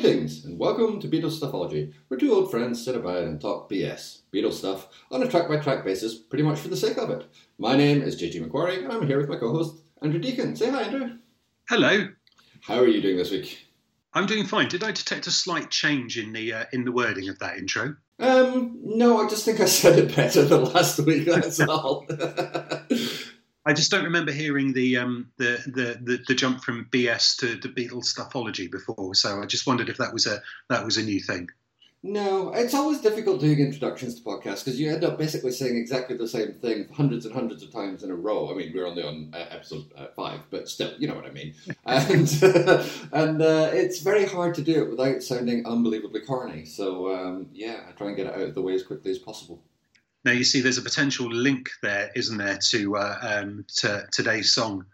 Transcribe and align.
Greetings 0.00 0.46
and 0.46 0.58
welcome 0.58 0.98
to 0.98 1.08
Beatles 1.08 1.38
Stuffology, 1.38 1.92
where 2.08 2.18
two 2.18 2.32
old 2.32 2.50
friends 2.50 2.82
sit 2.82 2.96
about 2.96 3.22
and 3.24 3.38
talk 3.38 3.68
BS, 3.68 4.22
Beatles 4.32 4.54
stuff, 4.54 4.88
on 5.10 5.22
a 5.22 5.28
track 5.28 5.46
by 5.46 5.58
track 5.58 5.84
basis, 5.84 6.16
pretty 6.16 6.42
much 6.42 6.58
for 6.58 6.68
the 6.68 6.76
sake 6.76 6.96
of 6.96 7.10
it. 7.10 7.26
My 7.58 7.76
name 7.76 8.00
is 8.00 8.18
JG 8.18 8.40
Macquarie, 8.40 8.82
and 8.82 8.90
I'm 8.90 9.06
here 9.06 9.18
with 9.18 9.28
my 9.28 9.36
co 9.36 9.52
host, 9.52 9.82
Andrew 10.00 10.18
Deacon. 10.18 10.56
Say 10.56 10.70
hi, 10.70 10.84
Andrew. 10.84 11.18
Hello. 11.68 12.08
How 12.62 12.78
are 12.78 12.86
you 12.86 13.02
doing 13.02 13.18
this 13.18 13.30
week? 13.30 13.66
I'm 14.14 14.24
doing 14.24 14.46
fine. 14.46 14.68
Did 14.68 14.82
I 14.82 14.92
detect 14.92 15.26
a 15.26 15.30
slight 15.30 15.70
change 15.70 16.16
in 16.16 16.32
the 16.32 16.54
uh, 16.54 16.64
in 16.72 16.84
the 16.86 16.92
wording 16.92 17.28
of 17.28 17.38
that 17.40 17.58
intro? 17.58 17.96
Um, 18.18 18.78
no, 18.82 19.20
I 19.20 19.28
just 19.28 19.44
think 19.44 19.60
I 19.60 19.66
said 19.66 19.98
it 19.98 20.16
better 20.16 20.46
than 20.46 20.64
last 20.64 20.98
week. 21.00 21.26
That's 21.26 21.60
all. 21.68 22.06
I 23.66 23.74
just 23.74 23.90
don't 23.90 24.04
remember 24.04 24.32
hearing 24.32 24.72
the 24.72 24.96
um, 24.96 25.30
the, 25.36 25.62
the, 25.66 25.98
the 26.02 26.24
the 26.26 26.34
jump 26.34 26.62
from 26.62 26.86
BS 26.90 27.36
to 27.38 27.56
the 27.56 27.68
Beatles 27.68 28.14
stuffology 28.14 28.70
before, 28.70 29.14
so 29.14 29.40
I 29.42 29.46
just 29.46 29.66
wondered 29.66 29.88
if 29.88 29.98
that 29.98 30.12
was 30.12 30.26
a 30.26 30.40
that 30.68 30.84
was 30.84 30.96
a 30.96 31.02
new 31.02 31.20
thing. 31.20 31.48
No, 32.02 32.50
it's 32.54 32.72
always 32.72 33.02
difficult 33.02 33.40
doing 33.40 33.58
introductions 33.58 34.14
to 34.14 34.22
podcasts 34.22 34.64
because 34.64 34.80
you 34.80 34.90
end 34.90 35.04
up 35.04 35.18
basically 35.18 35.52
saying 35.52 35.76
exactly 35.76 36.16
the 36.16 36.26
same 36.26 36.54
thing 36.54 36.88
hundreds 36.90 37.26
and 37.26 37.34
hundreds 37.34 37.62
of 37.62 37.70
times 37.70 38.02
in 38.02 38.10
a 38.10 38.14
row. 38.14 38.50
I 38.50 38.54
mean, 38.54 38.72
we're 38.74 38.86
only 38.86 39.02
on 39.02 39.30
uh, 39.34 39.44
episode 39.50 39.84
uh, 39.94 40.06
five, 40.16 40.40
but 40.50 40.66
still, 40.66 40.94
you 40.98 41.06
know 41.06 41.14
what 41.14 41.26
I 41.26 41.30
mean. 41.30 41.52
and 41.84 42.42
and 43.12 43.42
uh, 43.42 43.70
it's 43.74 44.00
very 44.00 44.24
hard 44.24 44.54
to 44.54 44.62
do 44.62 44.82
it 44.82 44.88
without 44.90 45.22
sounding 45.22 45.66
unbelievably 45.66 46.22
corny. 46.22 46.64
So 46.64 47.14
um, 47.14 47.48
yeah, 47.52 47.80
I 47.86 47.92
try 47.92 48.06
and 48.06 48.16
get 48.16 48.28
it 48.28 48.34
out 48.34 48.40
of 48.40 48.54
the 48.54 48.62
way 48.62 48.72
as 48.72 48.82
quickly 48.82 49.10
as 49.10 49.18
possible. 49.18 49.62
Now 50.24 50.32
you 50.32 50.44
see, 50.44 50.60
there's 50.60 50.78
a 50.78 50.82
potential 50.82 51.30
link 51.30 51.70
there, 51.82 52.10
isn't 52.14 52.36
there, 52.36 52.58
to 52.70 52.96
uh, 52.96 53.18
um, 53.22 53.64
to 53.76 54.06
today's 54.12 54.52
song, 54.52 54.84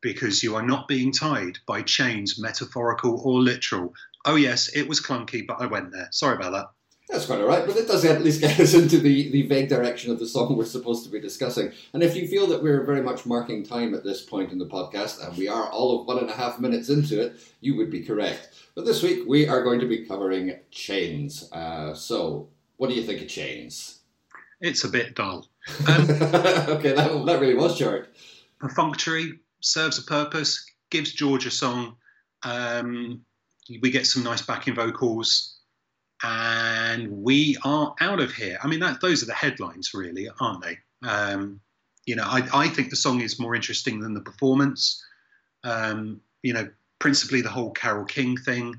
because 0.00 0.42
you 0.42 0.54
are 0.54 0.62
not 0.62 0.86
being 0.86 1.12
tied 1.12 1.58
by 1.66 1.82
chains, 1.82 2.38
metaphorical 2.38 3.20
or 3.24 3.40
literal. 3.40 3.94
Oh 4.24 4.36
yes, 4.36 4.68
it 4.76 4.88
was 4.88 5.00
clunky, 5.00 5.46
but 5.46 5.60
I 5.60 5.66
went 5.66 5.92
there. 5.92 6.08
Sorry 6.12 6.36
about 6.36 6.52
that. 6.52 6.66
That's 7.08 7.26
quite 7.26 7.40
all 7.40 7.46
right, 7.46 7.64
but 7.64 7.76
it 7.76 7.86
does 7.86 8.04
at 8.04 8.22
least 8.22 8.40
get 8.42 8.58
us 8.58 8.74
into 8.74 8.98
the, 8.98 9.30
the 9.30 9.42
vague 9.42 9.68
direction 9.68 10.10
of 10.10 10.18
the 10.18 10.26
song 10.26 10.56
we're 10.56 10.64
supposed 10.64 11.04
to 11.04 11.10
be 11.10 11.20
discussing. 11.20 11.72
And 11.92 12.02
if 12.02 12.16
you 12.16 12.26
feel 12.26 12.48
that 12.48 12.62
we're 12.62 12.84
very 12.84 13.02
much 13.02 13.26
marking 13.26 13.62
time 13.62 13.94
at 13.94 14.02
this 14.02 14.22
point 14.22 14.50
in 14.50 14.58
the 14.58 14.66
podcast, 14.66 15.24
and 15.24 15.36
we 15.36 15.46
are 15.46 15.68
all 15.68 16.00
of 16.00 16.06
one 16.06 16.18
and 16.18 16.30
a 16.30 16.34
half 16.34 16.58
minutes 16.58 16.88
into 16.88 17.20
it, 17.20 17.36
you 17.60 17.76
would 17.76 17.90
be 17.90 18.02
correct. 18.02 18.50
But 18.74 18.86
this 18.86 19.02
week 19.02 19.24
we 19.26 19.46
are 19.46 19.62
going 19.62 19.78
to 19.80 19.86
be 19.86 20.04
covering 20.04 20.58
chains. 20.72 21.50
Uh, 21.52 21.94
so, 21.94 22.48
what 22.76 22.88
do 22.88 22.94
you 22.94 23.02
think 23.04 23.22
of 23.22 23.28
chains? 23.28 23.95
It's 24.60 24.84
a 24.84 24.88
bit 24.88 25.14
dull. 25.14 25.48
Um, 25.88 26.02
okay, 26.02 26.92
that, 26.92 27.22
that 27.26 27.40
really 27.40 27.56
was 27.56 27.76
short. 27.76 28.14
Perfunctory, 28.60 29.40
serves 29.60 29.98
a 29.98 30.02
purpose, 30.02 30.64
gives 30.90 31.12
George 31.12 31.44
a 31.44 31.50
song. 31.50 31.96
Um, 32.44 33.22
we 33.82 33.90
get 33.90 34.06
some 34.06 34.22
nice 34.22 34.42
backing 34.42 34.76
vocals, 34.76 35.58
and 36.22 37.10
we 37.10 37.56
are 37.64 37.94
out 38.00 38.20
of 38.20 38.32
here. 38.32 38.58
I 38.62 38.68
mean, 38.68 38.80
that, 38.80 39.00
those 39.00 39.22
are 39.22 39.26
the 39.26 39.34
headlines, 39.34 39.92
really, 39.92 40.28
aren't 40.40 40.62
they? 40.62 40.78
Um, 41.06 41.60
you 42.06 42.14
know, 42.14 42.24
I, 42.24 42.48
I, 42.54 42.68
think 42.68 42.90
the 42.90 42.96
song 42.96 43.20
is 43.20 43.40
more 43.40 43.56
interesting 43.56 43.98
than 44.00 44.14
the 44.14 44.20
performance. 44.20 45.04
Um, 45.64 46.20
you 46.42 46.52
know, 46.52 46.68
principally 47.00 47.40
the 47.42 47.48
whole 47.48 47.72
Carole 47.72 48.04
King 48.04 48.36
thing, 48.36 48.78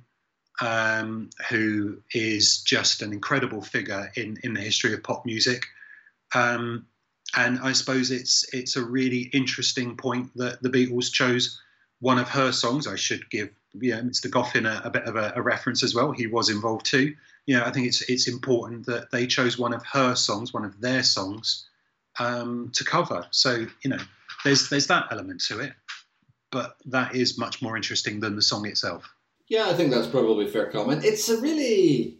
um, 0.61 1.29
who 1.49 1.97
is 2.13 2.61
just 2.61 3.01
an 3.01 3.13
incredible 3.13 3.61
figure 3.61 4.11
in, 4.15 4.37
in 4.43 4.53
the 4.53 4.61
history 4.61 4.93
of 4.93 5.03
pop 5.03 5.25
music. 5.25 5.65
Um, 6.33 6.87
and 7.35 7.59
I 7.59 7.73
suppose 7.73 8.09
it's 8.11 8.45
it's 8.53 8.75
a 8.75 8.83
really 8.83 9.29
interesting 9.33 9.97
point 9.97 10.35
that 10.35 10.61
the 10.61 10.69
Beatles 10.69 11.11
chose 11.11 11.59
one 11.99 12.19
of 12.19 12.29
her 12.29 12.51
songs. 12.51 12.87
I 12.87 12.95
should 12.95 13.29
give 13.29 13.49
yeah, 13.73 13.99
Mr. 13.99 14.29
Goffin 14.29 14.65
a, 14.65 14.87
a 14.87 14.89
bit 14.89 15.03
of 15.03 15.15
a, 15.15 15.33
a, 15.35 15.41
reference 15.41 15.83
as 15.83 15.93
well. 15.93 16.11
He 16.11 16.25
was 16.25 16.49
involved 16.49 16.85
too. 16.85 17.15
You 17.45 17.57
know, 17.57 17.65
I 17.65 17.71
think 17.71 17.87
it's 17.87 18.01
it's 18.09 18.27
important 18.27 18.85
that 18.85 19.11
they 19.11 19.27
chose 19.27 19.57
one 19.57 19.73
of 19.73 19.83
her 19.85 20.15
songs, 20.15 20.53
one 20.53 20.65
of 20.65 20.79
their 20.79 21.03
songs, 21.03 21.67
um, 22.19 22.71
to 22.73 22.83
cover. 22.83 23.27
So 23.31 23.67
you 23.83 23.89
know, 23.89 23.99
there's 24.43 24.69
there's 24.69 24.87
that 24.87 25.07
element 25.11 25.41
to 25.47 25.59
it, 25.59 25.73
but 26.51 26.77
that 26.85 27.15
is 27.15 27.37
much 27.37 27.61
more 27.61 27.75
interesting 27.75 28.19
than 28.19 28.35
the 28.35 28.41
song 28.41 28.65
itself. 28.65 29.03
Yeah, 29.47 29.69
I 29.69 29.73
think 29.73 29.91
that's 29.91 30.07
probably 30.07 30.45
a 30.45 30.49
fair 30.49 30.67
comment. 30.67 31.05
It's 31.05 31.29
a 31.29 31.39
really, 31.39 32.17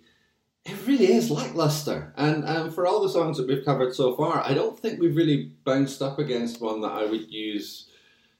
it 0.66 0.88
really 0.88 1.12
is 1.12 1.30
lackluster, 1.30 2.14
and 2.16 2.48
um, 2.48 2.72
for 2.72 2.88
all 2.88 3.02
the 3.02 3.10
songs 3.10 3.38
that 3.38 3.48
we've 3.48 3.66
covered 3.66 3.94
so 3.94 4.16
far, 4.16 4.44
I 4.46 4.54
don't 4.54 4.80
think 4.80 5.00
we've 5.00 5.16
really 5.16 5.52
bounced 5.66 6.02
up 6.02 6.20
against 6.20 6.62
one 6.62 6.82
that 6.82 6.92
I 6.92 7.06
would 7.06 7.30
use 7.30 7.88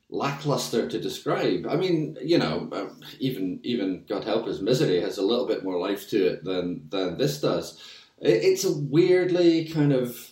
lackluster 0.09 0.88
to 0.88 1.00
describe. 1.02 1.68
I 1.70 1.76
mean, 1.76 2.18
you 2.24 2.38
know, 2.38 2.70
uh, 2.72 2.88
even 3.20 3.59
even 3.64 4.06
God 4.08 4.24
help 4.24 4.47
us, 4.47 4.62
misery 4.62 5.02
has 5.02 5.18
a 5.18 5.26
little 5.26 5.46
bit 5.46 5.64
more 5.66 5.78
life 5.78 6.09
to 6.09 6.28
it 6.28 6.44
than 6.46 6.88
than 6.90 7.18
this 7.18 7.42
does. 7.42 7.81
It's 8.20 8.64
a 8.64 8.72
weirdly 8.72 9.66
kind 9.66 9.92
of 9.92 10.31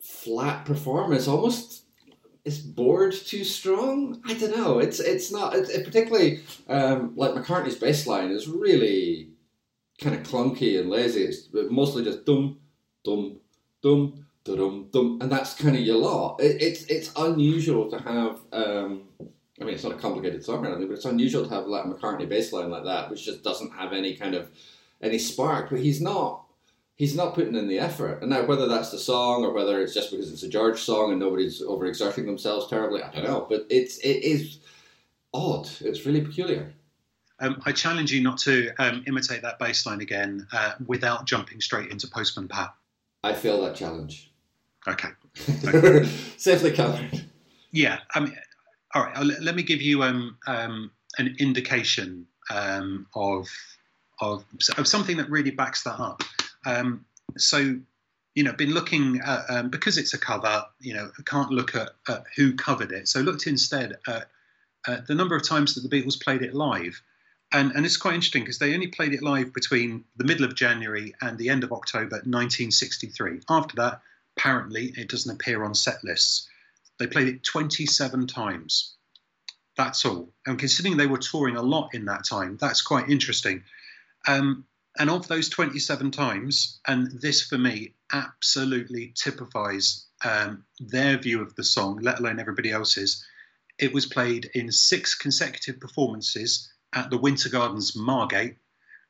flat 0.00 0.64
performance, 0.64 1.26
almost. 1.26 1.81
Is 2.44 2.58
bored 2.58 3.12
too 3.12 3.44
strong? 3.44 4.20
I 4.24 4.34
don't 4.34 4.56
know. 4.56 4.80
It's 4.80 4.98
it's 4.98 5.30
not. 5.30 5.54
It, 5.54 5.70
it 5.70 5.84
particularly 5.84 6.40
um, 6.68 7.12
like 7.14 7.32
McCartney's 7.32 7.76
bass 7.76 8.06
line 8.06 8.30
is 8.32 8.48
really 8.48 9.28
kind 10.00 10.16
of 10.16 10.22
clunky 10.24 10.80
and 10.80 10.90
lazy. 10.90 11.22
It's 11.22 11.48
mostly 11.70 12.02
just 12.02 12.26
dum 12.26 12.58
dum 13.04 13.38
dum 13.80 14.26
dum 14.44 14.88
dum, 14.92 15.18
and 15.20 15.30
that's 15.30 15.54
kind 15.54 15.76
of 15.76 15.82
your 15.82 15.98
lot. 15.98 16.40
It, 16.40 16.60
it's 16.60 16.82
it's 16.84 17.12
unusual 17.16 17.88
to 17.90 17.98
have. 17.98 18.40
Um, 18.52 19.04
I 19.60 19.64
mean, 19.64 19.74
it's 19.74 19.84
not 19.84 19.92
a 19.92 19.98
complicated 19.98 20.44
song 20.44 20.64
or 20.64 20.70
anything, 20.70 20.88
but 20.88 20.94
it's 20.94 21.04
unusual 21.04 21.44
to 21.46 21.54
have 21.54 21.66
like 21.66 21.84
McCartney 21.84 22.28
bass 22.28 22.52
line 22.52 22.70
like 22.70 22.84
that, 22.84 23.08
which 23.08 23.24
just 23.24 23.44
doesn't 23.44 23.72
have 23.74 23.92
any 23.92 24.16
kind 24.16 24.34
of 24.34 24.50
any 25.00 25.18
spark. 25.18 25.70
But 25.70 25.78
he's 25.78 26.00
not 26.00 26.44
he's 27.02 27.16
not 27.16 27.34
putting 27.34 27.56
in 27.56 27.66
the 27.66 27.80
effort. 27.80 28.20
And 28.20 28.30
now, 28.30 28.44
whether 28.44 28.68
that's 28.68 28.92
the 28.92 28.98
song 28.98 29.44
or 29.44 29.52
whether 29.52 29.80
it's 29.80 29.92
just 29.92 30.12
because 30.12 30.32
it's 30.32 30.44
a 30.44 30.48
George 30.48 30.80
song 30.80 31.10
and 31.10 31.18
nobody's 31.18 31.60
overexerting 31.60 32.26
themselves 32.26 32.68
terribly, 32.68 33.02
I 33.02 33.10
don't 33.10 33.24
know. 33.24 33.44
But 33.48 33.66
it's 33.70 33.98
it 33.98 34.22
is 34.22 34.60
odd. 35.34 35.68
It's 35.80 36.06
really 36.06 36.20
peculiar. 36.20 36.72
Um, 37.40 37.60
I 37.66 37.72
challenge 37.72 38.12
you 38.12 38.22
not 38.22 38.38
to 38.42 38.70
um, 38.78 39.02
imitate 39.08 39.42
that 39.42 39.58
bass 39.58 39.84
line 39.84 40.00
again 40.00 40.46
uh, 40.52 40.74
without 40.86 41.26
jumping 41.26 41.60
straight 41.60 41.90
into 41.90 42.06
Postman 42.06 42.46
Pat. 42.46 42.72
I 43.24 43.32
feel 43.32 43.60
that 43.62 43.74
challenge. 43.74 44.30
Okay. 44.86 45.08
okay. 45.64 46.04
Safely 46.36 46.70
covered. 46.70 47.24
Yeah. 47.72 47.98
I 48.14 48.20
mean, 48.20 48.38
all 48.94 49.02
right. 49.02 49.26
let 49.40 49.56
me 49.56 49.64
give 49.64 49.82
you 49.82 50.04
um, 50.04 50.38
um, 50.46 50.92
an 51.18 51.34
indication 51.40 52.28
um, 52.48 53.08
of, 53.16 53.48
of 54.20 54.44
of 54.78 54.86
something 54.86 55.16
that 55.16 55.28
really 55.28 55.50
backs 55.50 55.82
that 55.82 55.98
up. 55.98 56.22
Um, 56.66 57.04
so, 57.36 57.76
you 58.34 58.44
know, 58.44 58.52
been 58.52 58.72
looking 58.72 59.20
at 59.20 59.44
um, 59.48 59.70
because 59.70 59.98
it's 59.98 60.14
a 60.14 60.18
cover. 60.18 60.64
You 60.80 60.94
know, 60.94 61.10
I 61.18 61.22
can't 61.24 61.50
look 61.50 61.74
at, 61.74 61.90
at 62.08 62.24
who 62.36 62.54
covered 62.54 62.92
it. 62.92 63.08
So, 63.08 63.20
looked 63.20 63.46
instead 63.46 63.98
at, 64.06 64.28
at 64.86 65.06
the 65.06 65.14
number 65.14 65.36
of 65.36 65.46
times 65.46 65.74
that 65.74 65.88
the 65.88 65.94
Beatles 65.94 66.22
played 66.22 66.42
it 66.42 66.54
live. 66.54 67.00
And, 67.54 67.72
and, 67.72 67.84
it's 67.84 67.98
quite 67.98 68.14
interesting 68.14 68.42
because 68.42 68.58
they 68.58 68.72
only 68.72 68.86
played 68.86 69.12
it 69.12 69.22
live 69.22 69.52
between 69.52 70.04
the 70.16 70.24
middle 70.24 70.46
of 70.46 70.54
January 70.54 71.14
and 71.20 71.36
the 71.36 71.50
end 71.50 71.64
of 71.64 71.72
October 71.72 72.16
1963. 72.16 73.40
After 73.50 73.76
that, 73.76 74.00
apparently 74.36 74.86
it 74.96 75.10
doesn't 75.10 75.30
appear 75.30 75.62
on 75.62 75.74
set 75.74 76.02
lists. 76.02 76.48
They 76.98 77.06
played 77.06 77.28
it 77.28 77.44
27 77.44 78.26
times. 78.26 78.94
That's 79.76 80.04
all. 80.04 80.32
And 80.46 80.58
considering 80.58 80.96
they 80.96 81.06
were 81.06 81.18
touring 81.18 81.56
a 81.56 81.62
lot 81.62 81.94
in 81.94 82.06
that 82.06 82.24
time, 82.24 82.58
that's 82.60 82.82
quite 82.82 83.08
interesting. 83.08 83.64
Um, 84.26 84.64
and 84.98 85.08
of 85.08 85.28
those 85.28 85.48
27 85.48 86.10
times, 86.10 86.80
and 86.86 87.10
this 87.20 87.42
for 87.42 87.58
me 87.58 87.94
absolutely 88.12 89.12
typifies 89.16 90.06
um, 90.24 90.64
their 90.78 91.16
view 91.18 91.40
of 91.40 91.54
the 91.54 91.64
song, 91.64 91.98
let 92.02 92.20
alone 92.20 92.38
everybody 92.38 92.70
else's, 92.70 93.24
it 93.78 93.92
was 93.92 94.06
played 94.06 94.50
in 94.54 94.70
six 94.70 95.14
consecutive 95.14 95.80
performances 95.80 96.70
at 96.94 97.10
the 97.10 97.18
Winter 97.18 97.48
Gardens 97.48 97.96
Margate, 97.96 98.56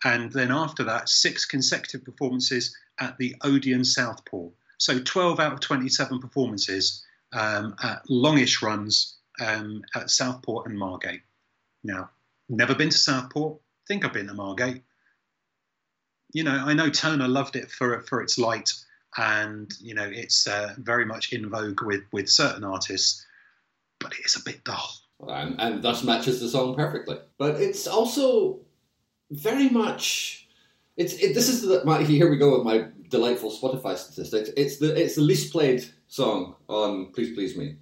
and 0.04 0.32
then 0.32 0.50
after 0.50 0.84
that, 0.84 1.08
six 1.08 1.44
consecutive 1.44 2.04
performances 2.04 2.76
at 3.00 3.18
the 3.18 3.34
Odeon 3.42 3.84
Southport. 3.84 4.52
So 4.78 4.98
12 5.00 5.40
out 5.40 5.52
of 5.52 5.60
27 5.60 6.20
performances 6.20 7.04
um, 7.32 7.74
at 7.82 8.02
longish 8.08 8.62
runs 8.62 9.16
um, 9.40 9.82
at 9.94 10.10
Southport 10.10 10.68
and 10.68 10.78
Margate. 10.78 11.22
Now, 11.84 12.10
never 12.48 12.74
been 12.74 12.90
to 12.90 12.98
Southport. 12.98 13.60
Think 13.86 14.04
I've 14.04 14.12
been 14.12 14.28
to 14.28 14.34
Margate. 14.34 14.82
You 16.32 16.44
know, 16.44 16.64
I 16.66 16.74
know 16.74 16.90
Turner 16.90 17.28
loved 17.28 17.56
it 17.56 17.70
for 17.70 18.00
for 18.02 18.22
its 18.22 18.38
light, 18.38 18.72
and 19.16 19.72
you 19.80 19.94
know, 19.94 20.08
it's 20.10 20.46
uh, 20.46 20.74
very 20.78 21.04
much 21.04 21.32
in 21.32 21.48
vogue 21.48 21.82
with 21.82 22.02
with 22.12 22.28
certain 22.28 22.64
artists, 22.64 23.24
but 24.00 24.12
it's 24.20 24.36
a 24.36 24.44
bit 24.44 24.64
dull. 24.64 24.90
And, 25.28 25.60
and 25.60 25.82
thus 25.82 26.02
matches 26.02 26.40
the 26.40 26.48
song 26.48 26.74
perfectly. 26.74 27.18
But 27.38 27.60
it's 27.60 27.86
also 27.86 28.60
very 29.30 29.68
much. 29.68 30.48
It's 30.96 31.14
it, 31.14 31.34
this 31.34 31.48
is 31.48 31.62
the, 31.62 31.84
my 31.84 32.02
here 32.02 32.30
we 32.30 32.36
go 32.36 32.56
with 32.56 32.64
my 32.64 32.88
delightful 33.08 33.50
Spotify 33.50 33.96
statistics. 33.96 34.50
It's 34.56 34.78
the 34.78 35.00
it's 35.00 35.14
the 35.14 35.22
least 35.22 35.52
played 35.52 35.84
song 36.08 36.56
on 36.68 37.12
Please 37.12 37.34
Please 37.34 37.56
Me. 37.56 37.76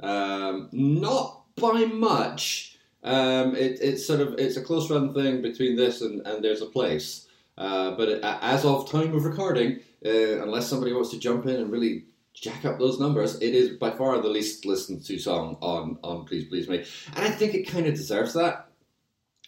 Um, 0.00 0.68
not 0.72 1.44
by 1.56 1.84
much. 1.86 2.78
Um, 3.02 3.54
it, 3.54 3.78
it's 3.82 4.06
sort 4.06 4.20
of 4.20 4.34
it's 4.38 4.56
a 4.56 4.62
close 4.62 4.90
run 4.90 5.12
thing 5.12 5.42
between 5.42 5.76
this 5.76 6.00
and, 6.00 6.26
and 6.26 6.42
There's 6.42 6.62
a 6.62 6.66
Place. 6.66 7.23
Uh, 7.56 7.92
but 7.96 8.20
as 8.22 8.64
of 8.64 8.90
time 8.90 9.14
of 9.14 9.24
recording, 9.24 9.80
uh, 10.04 10.42
unless 10.42 10.68
somebody 10.68 10.92
wants 10.92 11.10
to 11.10 11.18
jump 11.18 11.46
in 11.46 11.56
and 11.56 11.70
really 11.70 12.04
jack 12.34 12.64
up 12.64 12.78
those 12.78 12.98
numbers, 12.98 13.40
it 13.40 13.54
is 13.54 13.76
by 13.78 13.90
far 13.90 14.20
the 14.20 14.28
least 14.28 14.66
listened 14.66 15.04
to 15.04 15.18
song 15.18 15.56
on 15.60 15.98
on 16.02 16.24
Please 16.24 16.44
Please 16.48 16.68
Me, 16.68 16.84
and 17.14 17.24
I 17.24 17.30
think 17.30 17.54
it 17.54 17.68
kind 17.68 17.86
of 17.86 17.94
deserves 17.94 18.34
that. 18.34 18.68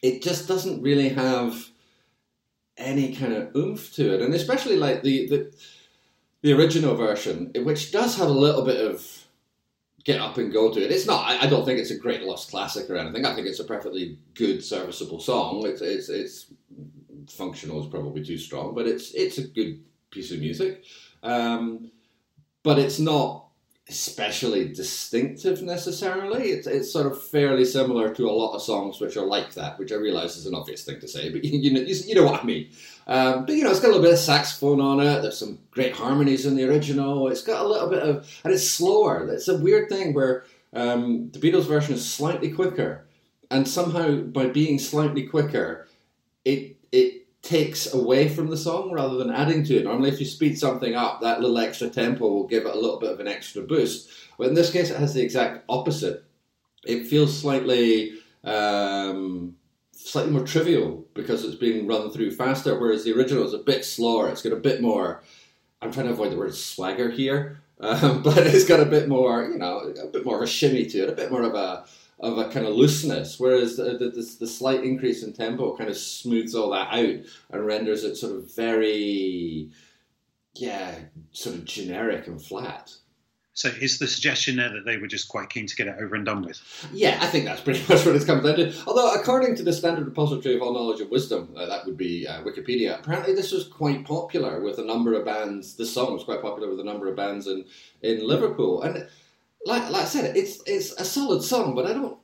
It 0.02 0.22
just 0.22 0.46
doesn't 0.46 0.82
really 0.82 1.08
have 1.08 1.68
any 2.76 3.14
kind 3.14 3.32
of 3.32 3.56
oomph 3.56 3.92
to 3.94 4.14
it, 4.14 4.22
and 4.22 4.34
especially 4.34 4.76
like 4.76 5.02
the 5.02 5.28
the, 5.28 5.52
the 6.42 6.52
original 6.52 6.94
version, 6.94 7.50
which 7.64 7.90
does 7.90 8.16
have 8.18 8.28
a 8.28 8.32
little 8.32 8.64
bit 8.64 8.80
of 8.80 9.26
get 10.04 10.20
up 10.20 10.38
and 10.38 10.52
go 10.52 10.72
to 10.72 10.80
it. 10.80 10.92
It's 10.92 11.06
not. 11.06 11.42
I, 11.42 11.48
don't 11.48 11.64
think 11.64 11.80
it's 11.80 11.90
a 11.90 11.98
great 11.98 12.22
lost 12.22 12.50
classic 12.50 12.88
or 12.88 12.96
anything. 12.96 13.26
I 13.26 13.34
think 13.34 13.48
it's 13.48 13.58
a 13.58 13.64
perfectly 13.64 14.18
good, 14.34 14.62
serviceable 14.62 15.18
song. 15.18 15.66
It's 15.66 15.82
it's, 15.82 16.08
it's 16.08 16.46
functional 17.31 17.82
is 17.82 17.90
probably 17.90 18.25
too 18.25 18.38
strong, 18.38 18.75
but 18.75 18.87
it's 18.87 19.12
it's 19.14 19.38
a 19.38 19.46
good 19.46 19.81
piece 20.11 20.32
of 20.32 20.40
music. 20.40 20.84
Um, 21.23 21.90
but 22.62 22.78
it's 22.78 22.99
not 22.99 23.46
especially 23.88 24.73
distinctive 24.73 25.62
necessarily. 25.62 26.49
It's, 26.49 26.67
it's 26.67 26.93
sort 26.93 27.06
of 27.06 27.23
fairly 27.23 27.64
similar 27.64 28.12
to 28.14 28.28
a 28.28 28.32
lot 28.32 28.55
of 28.55 28.62
songs 28.62 29.00
which 29.00 29.17
are 29.17 29.25
like 29.25 29.55
that, 29.55 29.78
which 29.78 29.93
I 29.93 29.96
realise 29.96 30.37
is 30.37 30.46
an 30.46 30.55
obvious 30.56 30.84
thing 30.84 30.99
to 31.00 31.06
say, 31.06 31.31
but 31.31 31.44
you, 31.44 31.58
you 31.58 31.73
know, 31.73 31.81
you, 31.81 31.94
you, 31.94 32.14
know 32.17 32.25
what 32.25 32.43
I 32.43 32.44
mean. 32.44 32.70
Um, 33.06 33.46
but 33.46 33.55
you 33.55 33.62
know, 33.62 33.70
it's 33.70 33.78
got 33.78 33.88
a 33.88 33.93
little 33.93 34.02
bit 34.02 34.14
of 34.14 34.19
saxophone 34.19 34.81
on 34.81 35.00
it. 35.00 35.23
There's 35.23 35.38
some 35.38 35.61
great 35.70 35.93
harmonies 35.93 36.46
in 36.46 36.56
the 36.56 36.69
original. 36.69 37.28
It's 37.28 37.43
got 37.43 37.64
a 37.64 37.69
little 37.69 37.88
bit 37.88 38.02
of, 38.02 38.28
and 38.43 38.52
it's 38.52 38.69
slower. 38.69 39.28
It's 39.31 39.49
a 39.49 39.58
weird 39.58 39.88
thing 39.88 40.12
where 40.12 40.44
um, 40.73 41.31
the 41.31 41.38
Beatles 41.38 41.69
version 41.69 41.94
is 41.94 42.11
slightly 42.11 42.50
quicker, 42.50 43.06
and 43.52 43.69
somehow 43.69 44.17
by 44.17 44.46
being 44.46 44.81
slightly 44.81 45.25
quicker, 45.28 45.87
it 46.46 46.76
it 46.93 47.43
takes 47.43 47.93
away 47.93 48.28
from 48.28 48.48
the 48.48 48.56
song 48.56 48.90
rather 48.90 49.16
than 49.16 49.31
adding 49.31 49.62
to 49.64 49.76
it. 49.76 49.84
Normally, 49.84 50.08
if 50.08 50.20
you 50.20 50.26
speed 50.26 50.58
something 50.58 50.94
up, 50.94 51.20
that 51.20 51.40
little 51.40 51.58
extra 51.58 51.88
tempo 51.90 52.26
will 52.26 52.46
give 52.46 52.64
it 52.64 52.75
a 52.75 52.78
little 52.78 52.98
bit 52.98 53.12
of 53.12 53.20
an 53.20 53.28
extra 53.28 53.62
boost. 53.62 54.08
But 54.38 54.48
in 54.48 54.54
this 54.54 54.72
case, 54.72 54.90
it 54.90 54.96
has 54.96 55.14
the 55.14 55.22
exact 55.22 55.64
opposite. 55.69 56.25
It 56.84 57.06
feels 57.06 57.38
slightly 57.38 58.14
um, 58.44 59.56
slightly 59.93 60.32
more 60.32 60.46
trivial 60.46 61.04
because 61.14 61.44
it's 61.44 61.56
being 61.56 61.87
run 61.87 62.10
through 62.10 62.31
faster, 62.31 62.78
whereas 62.78 63.04
the 63.04 63.12
original 63.12 63.44
is 63.44 63.54
a 63.54 63.58
bit 63.58 63.84
slower. 63.84 64.28
It's 64.28 64.42
got 64.42 64.52
a 64.52 64.56
bit 64.56 64.81
more. 64.81 65.22
I'm 65.82 65.92
trying 65.92 66.06
to 66.06 66.12
avoid 66.12 66.32
the 66.32 66.38
word 66.38 66.54
swagger 66.54 67.10
here, 67.10 67.60
um, 67.81 68.22
but 68.25 68.38
it's 68.38 68.66
got 68.66 68.81
a 68.81 68.87
bit 68.87 69.08
more, 69.08 69.44
you 69.44 69.58
know, 69.58 69.92
a 70.02 70.06
bit 70.06 70.25
more 70.25 70.37
of 70.37 70.42
a 70.42 70.46
shimmy 70.46 70.87
to 70.87 70.99
it, 70.99 71.10
a 71.10 71.12
bit 71.12 71.31
more 71.31 71.42
of 71.42 71.54
a 71.54 71.87
of 72.18 72.38
a 72.38 72.48
kind 72.48 72.66
of 72.66 72.74
looseness, 72.74 73.38
whereas 73.38 73.76
the, 73.76 73.98
the, 73.98 74.08
the, 74.10 74.36
the, 74.40 74.46
slight 74.46 74.82
increase 74.82 75.22
in 75.22 75.34
tempo 75.34 75.76
kind 75.76 75.90
of 75.90 75.96
smooths 75.96 76.54
all 76.54 76.70
that 76.70 76.88
out 76.90 77.24
and 77.50 77.66
renders 77.66 78.04
it 78.04 78.16
sort 78.16 78.34
of 78.34 78.54
very, 78.54 79.70
yeah, 80.54 80.94
sort 81.32 81.56
of 81.56 81.64
generic 81.66 82.26
and 82.26 82.40
flat. 82.40 82.94
So 83.56 83.70
is 83.80 83.98
the 83.98 84.06
suggestion 84.06 84.56
there 84.56 84.68
that 84.68 84.84
they 84.84 84.98
were 84.98 85.06
just 85.06 85.28
quite 85.28 85.48
keen 85.48 85.66
to 85.66 85.76
get 85.76 85.86
it 85.86 85.96
over 85.98 86.14
and 86.14 86.26
done 86.26 86.42
with? 86.42 86.60
Yeah, 86.92 87.18
I 87.22 87.26
think 87.26 87.46
that's 87.46 87.62
pretty 87.62 87.80
much 87.88 88.04
what 88.04 88.14
it's 88.14 88.26
come 88.26 88.42
down 88.42 88.56
to. 88.56 88.74
Although, 88.86 89.14
according 89.14 89.56
to 89.56 89.62
the 89.62 89.72
Standard 89.72 90.04
Repository 90.04 90.56
of 90.56 90.62
All 90.62 90.74
Knowledge 90.74 91.00
of 91.00 91.10
Wisdom, 91.10 91.54
uh, 91.56 91.64
that 91.64 91.86
would 91.86 91.96
be 91.96 92.28
uh, 92.28 92.42
Wikipedia, 92.42 92.98
apparently 92.98 93.34
this 93.34 93.52
was 93.52 93.66
quite 93.66 94.04
popular 94.04 94.60
with 94.60 94.78
a 94.78 94.84
number 94.84 95.14
of 95.14 95.24
bands. 95.24 95.74
This 95.74 95.92
song 95.92 96.12
was 96.12 96.24
quite 96.24 96.42
popular 96.42 96.68
with 96.68 96.80
a 96.80 96.84
number 96.84 97.08
of 97.08 97.16
bands 97.16 97.46
in, 97.46 97.64
in 98.02 98.26
Liverpool. 98.26 98.82
And 98.82 99.08
like 99.66 99.90
like 99.90 100.02
I 100.02 100.06
said, 100.06 100.36
it's 100.36 100.62
it's 100.66 100.92
a 100.92 101.04
solid 101.04 101.42
song, 101.42 101.74
but 101.74 101.86
I 101.86 101.92
don't 101.92 102.18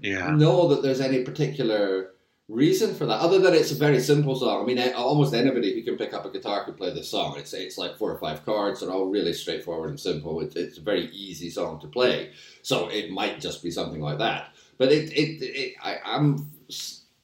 yeah. 0.00 0.30
know 0.30 0.68
that 0.68 0.82
there's 0.82 1.00
any 1.00 1.24
particular 1.24 2.12
reason 2.48 2.94
for 2.94 3.06
that, 3.06 3.20
other 3.20 3.40
than 3.40 3.54
it's 3.54 3.72
a 3.72 3.74
very 3.74 3.98
simple 3.98 4.36
song. 4.36 4.62
I 4.62 4.66
mean, 4.66 4.94
almost 4.94 5.34
anybody 5.34 5.74
who 5.74 5.82
can 5.82 5.98
pick 5.98 6.14
up 6.14 6.24
a 6.24 6.30
guitar 6.30 6.64
could 6.64 6.76
play 6.76 6.94
this 6.94 7.10
song. 7.10 7.36
It's 7.38 7.52
it's 7.52 7.76
like 7.76 7.98
four 7.98 8.12
or 8.12 8.18
five 8.18 8.44
chords. 8.46 8.80
They're 8.80 8.90
all 8.90 9.06
really 9.06 9.32
straightforward 9.32 9.90
and 9.90 10.00
simple. 10.00 10.40
It, 10.40 10.54
it's 10.54 10.78
a 10.78 10.82
very 10.82 11.06
easy 11.06 11.50
song 11.50 11.80
to 11.80 11.88
play. 11.88 12.30
So 12.62 12.88
it 12.88 13.10
might 13.10 13.40
just 13.40 13.62
be 13.62 13.70
something 13.70 14.00
like 14.00 14.18
that. 14.18 14.54
But 14.78 14.92
it 14.92 15.12
it, 15.12 15.42
it 15.42 15.74
I, 15.82 15.98
I'm 16.04 16.52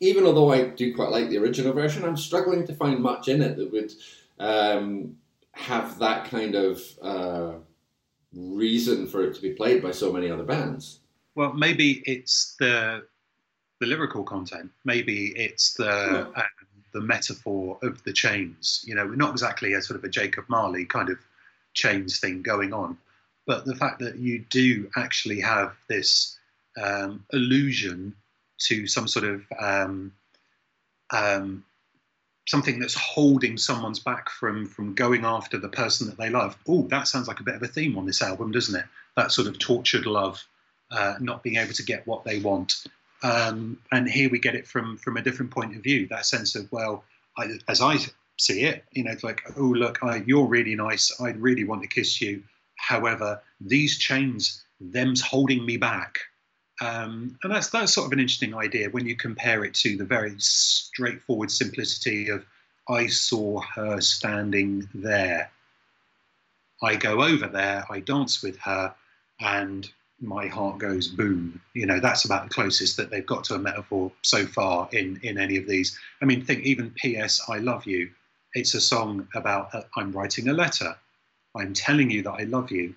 even 0.00 0.26
although 0.26 0.53
I 0.53 0.64
do 0.64 0.93
quite 0.93 1.11
like 1.11 1.29
the 1.29 1.38
original 1.38 1.73
version, 1.73 2.05
I'm 2.05 2.17
struggling 2.17 2.67
to 2.67 2.75
find 2.75 2.99
much 2.99 3.29
in 3.29 3.41
it 3.43 3.56
that 3.56 3.70
would 3.70 3.93
um, 4.41 5.17
have 5.53 6.00
that 6.00 6.25
kind 6.25 6.56
of. 6.56 6.82
Uh, 7.00 7.53
reason 8.34 9.06
for 9.06 9.23
it 9.25 9.34
to 9.34 9.43
be 9.43 9.50
played 9.50 9.82
by 9.82 9.90
so 9.90 10.12
many 10.12 10.31
other 10.31 10.44
bands. 10.44 11.00
Well, 11.34 11.52
maybe 11.52 12.02
it's 12.06 12.56
the 12.58 13.05
the 13.81 13.87
lyrical 13.87 14.23
content. 14.23 14.70
Maybe 14.84 15.32
it's 15.37 15.75
the 15.75 16.29
uh, 16.34 16.43
the 16.93 17.00
metaphor 17.00 17.79
of 17.82 18.02
the 18.05 18.12
chains. 18.12 18.84
You 18.87 18.94
know, 18.94 19.06
not 19.06 19.31
exactly 19.31 19.73
a 19.73 19.82
sort 19.82 19.99
of 19.99 20.05
a 20.05 20.08
Jacob 20.08 20.44
Marley 20.49 20.84
kind 20.84 21.08
of 21.08 21.19
chains 21.75 22.20
thing 22.20 22.43
going 22.43 22.73
on, 22.73 22.99
but 23.46 23.64
the 23.64 23.75
fact 23.75 23.99
that 24.00 24.17
you 24.17 24.40
do 24.50 24.90
actually 24.96 25.40
have 25.40 25.75
this 25.88 26.38
um, 26.81 27.25
allusion 27.32 28.14
to 28.58 28.87
some 28.87 29.08
sort 29.08 29.25
of 29.25 29.43
um, 29.58 30.12
um, 31.11 31.64
something 32.47 32.79
that's 32.79 32.94
holding 32.94 33.56
someone's 33.56 34.00
back 34.00 34.29
from 34.31 34.67
from 34.67 34.94
going 34.94 35.25
after 35.25 35.59
the 35.59 35.69
person 35.69 36.06
that 36.09 36.19
they 36.19 36.31
love. 36.31 36.56
Oh, 36.69 36.83
that 36.89 37.09
sounds 37.09 37.29
like 37.29 37.41
a 37.41 37.44
bit 37.44 37.55
of 37.55 37.62
a 37.62 37.69
theme 37.69 37.97
on 37.97 38.06
this 38.06 38.23
album, 38.23 38.53
doesn't 38.53 38.79
it? 38.79 38.87
That 39.17 39.33
sort 39.33 39.49
of 39.49 39.59
tortured 39.59 40.06
love, 40.06 40.44
uh, 40.91 41.15
not 41.21 41.43
being 41.43 41.56
able 41.56 41.75
to 41.75 41.83
get 41.83 42.06
what 42.06 42.25
they 42.25 42.41
want. 42.41 42.85
Um, 43.23 43.79
and 43.93 44.09
here 44.09 44.29
we 44.31 44.39
get 44.39 44.55
it 44.55 44.67
from 44.67 44.97
from 44.97 45.17
a 45.17 45.23
different 45.23 45.50
point 45.50 45.77
of 45.77 45.83
view. 45.83 46.09
That 46.09 46.27
sense 46.27 46.56
of 46.56 46.71
well, 46.73 47.05
I, 47.37 47.59
as 47.69 47.81
I 47.81 47.99
see 48.39 48.62
it, 48.62 48.85
you 48.93 49.05
know, 49.05 49.12
it's 49.12 49.25
like 49.25 49.43
oh 49.56 49.62
look, 49.62 50.03
I, 50.03 50.17
you're 50.27 50.47
really 50.47 50.75
nice. 50.75 51.21
I 51.21 51.31
really 51.31 51.65
want 51.65 51.83
to 51.83 51.88
kiss 51.88 52.21
you. 52.21 52.43
However, 52.77 53.41
these 53.61 53.99
chains, 53.99 54.65
them's 54.81 55.21
holding 55.21 55.65
me 55.65 55.77
back. 55.77 56.19
Um, 56.81 57.39
and 57.43 57.53
that's 57.53 57.71
that's 57.71 57.93
sort 57.93 58.07
of 58.07 58.13
an 58.13 58.21
interesting 58.21 58.55
idea 58.55 58.91
when 58.91 59.07
you 59.07 59.15
compare 59.15 59.65
it 59.65 59.75
to 59.75 59.97
the 59.97 60.05
very 60.05 60.35
straightforward 60.39 61.51
simplicity 61.51 62.29
of 62.29 62.45
I 62.89 63.07
saw 63.07 63.61
her 63.61 64.01
standing 64.01 64.89
there. 64.95 65.51
I 66.83 66.97
go 66.97 67.23
over 67.23 67.47
there, 67.47 67.85
I 67.89 68.01
dance 68.01 68.43
with 68.43 68.59
her, 68.59 68.95
and 69.39 69.89
my 70.21 70.47
heart 70.47 70.79
goes 70.79 71.09
boom. 71.09 71.61
You 71.75 71.87
know, 71.87 72.01
that's 72.01 72.25
about 72.25 72.49
the 72.49 72.55
closest 72.55 72.97
that 72.97 73.11
they've 73.11 73.27
got 73.27 73.45
to 73.45 73.55
a 73.55 73.59
metaphor 73.59 74.11
so 74.23 74.47
far 74.47 74.89
in 74.93 75.21
in 75.23 75.39
any 75.39 75.57
of 75.59 75.67
these. 75.67 75.99
I 76.21 76.25
mean, 76.25 76.45
think 76.45 76.65
even 76.65 76.91
P.S. 76.91 77.41
I 77.49 77.59
love 77.59 77.87
you. 77.87 78.11
It's 78.55 78.75
a 78.75 78.81
song 78.81 79.29
about 79.35 79.75
uh, 79.75 79.83
I'm 79.97 80.12
writing 80.12 80.49
a 80.49 80.52
letter. 80.52 80.97
I'm 81.55 81.75
telling 81.75 82.11
you 82.11 82.23
that 82.23 82.33
I 82.33 82.45
love 82.45 82.71
you, 82.71 82.95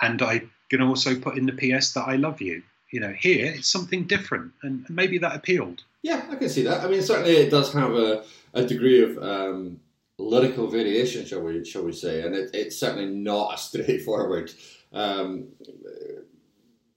and 0.00 0.22
I 0.22 0.42
can 0.68 0.82
also 0.82 1.18
put 1.18 1.36
in 1.36 1.46
the 1.46 1.52
PS 1.52 1.92
that 1.92 2.06
I 2.06 2.16
love 2.16 2.40
you. 2.40 2.62
You 2.90 3.00
know, 3.00 3.12
here 3.12 3.52
it's 3.54 3.70
something 3.70 4.04
different, 4.04 4.52
and 4.62 4.86
maybe 4.88 5.18
that 5.18 5.36
appealed. 5.36 5.82
Yeah, 6.02 6.24
I 6.30 6.36
can 6.36 6.48
see 6.48 6.62
that. 6.62 6.82
I 6.82 6.88
mean, 6.88 7.02
certainly 7.02 7.36
it 7.36 7.50
does 7.50 7.72
have 7.72 7.92
a, 7.92 8.24
a 8.54 8.64
degree 8.64 9.02
of 9.02 9.18
um, 9.18 9.80
lyrical 10.18 10.68
variation, 10.68 11.26
shall 11.26 11.40
we 11.40 11.64
shall 11.64 11.84
we 11.84 11.92
say, 11.92 12.22
and 12.22 12.34
it, 12.34 12.50
it's 12.54 12.78
certainly 12.78 13.06
not 13.06 13.54
a 13.54 13.58
straightforward 13.58 14.52
um, 14.92 15.48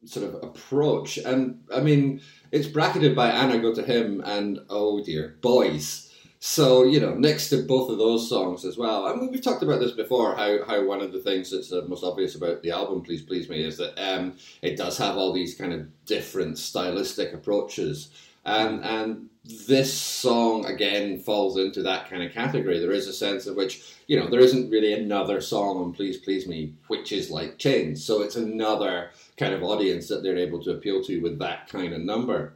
sort 0.05 0.27
of 0.27 0.43
approach. 0.43 1.17
And 1.17 1.63
I 1.73 1.81
mean, 1.81 2.21
it's 2.51 2.67
bracketed 2.67 3.15
by 3.15 3.29
Anna 3.29 3.59
Go 3.59 3.73
to 3.73 3.83
Him 3.83 4.21
and 4.25 4.59
Oh 4.69 5.03
Dear 5.03 5.37
Boys. 5.41 6.10
So 6.43 6.85
you 6.85 6.99
know, 6.99 7.13
next 7.13 7.49
to 7.49 7.61
both 7.61 7.91
of 7.91 7.99
those 7.99 8.27
songs 8.27 8.65
as 8.65 8.75
well, 8.75 9.05
I 9.05 9.13
mean, 9.13 9.29
we've 9.29 9.43
talked 9.43 9.61
about 9.61 9.79
this 9.79 9.91
before. 9.91 10.35
How 10.35 10.65
how 10.65 10.83
one 10.83 10.99
of 10.99 11.13
the 11.13 11.19
things 11.19 11.51
that's 11.51 11.71
uh, 11.71 11.83
most 11.87 12.03
obvious 12.03 12.33
about 12.33 12.63
the 12.63 12.71
album, 12.71 13.03
"Please 13.03 13.21
Please 13.21 13.47
Me," 13.47 13.63
is 13.63 13.77
that 13.77 13.95
um, 14.01 14.35
it 14.63 14.75
does 14.75 14.97
have 14.97 15.17
all 15.17 15.33
these 15.33 15.53
kind 15.53 15.71
of 15.71 15.87
different 16.05 16.57
stylistic 16.57 17.31
approaches, 17.31 18.09
and 18.43 18.83
and 18.83 19.29
this 19.67 19.93
song 19.93 20.65
again 20.65 21.19
falls 21.19 21.57
into 21.57 21.83
that 21.83 22.09
kind 22.09 22.23
of 22.23 22.31
category. 22.31 22.79
There 22.79 22.91
is 22.91 23.07
a 23.07 23.13
sense 23.13 23.45
of 23.45 23.55
which 23.55 23.83
you 24.07 24.19
know 24.19 24.27
there 24.27 24.39
isn't 24.39 24.71
really 24.71 24.93
another 24.93 25.41
song 25.41 25.77
on 25.77 25.93
"Please 25.93 26.17
Please 26.17 26.47
Me" 26.47 26.73
which 26.87 27.11
is 27.11 27.29
like 27.29 27.59
Chains, 27.59 28.03
so 28.03 28.23
it's 28.23 28.35
another 28.35 29.11
kind 29.37 29.53
of 29.53 29.61
audience 29.61 30.07
that 30.07 30.23
they're 30.23 30.37
able 30.37 30.63
to 30.63 30.71
appeal 30.71 31.03
to 31.03 31.21
with 31.21 31.37
that 31.37 31.67
kind 31.67 31.93
of 31.93 32.01
number. 32.01 32.55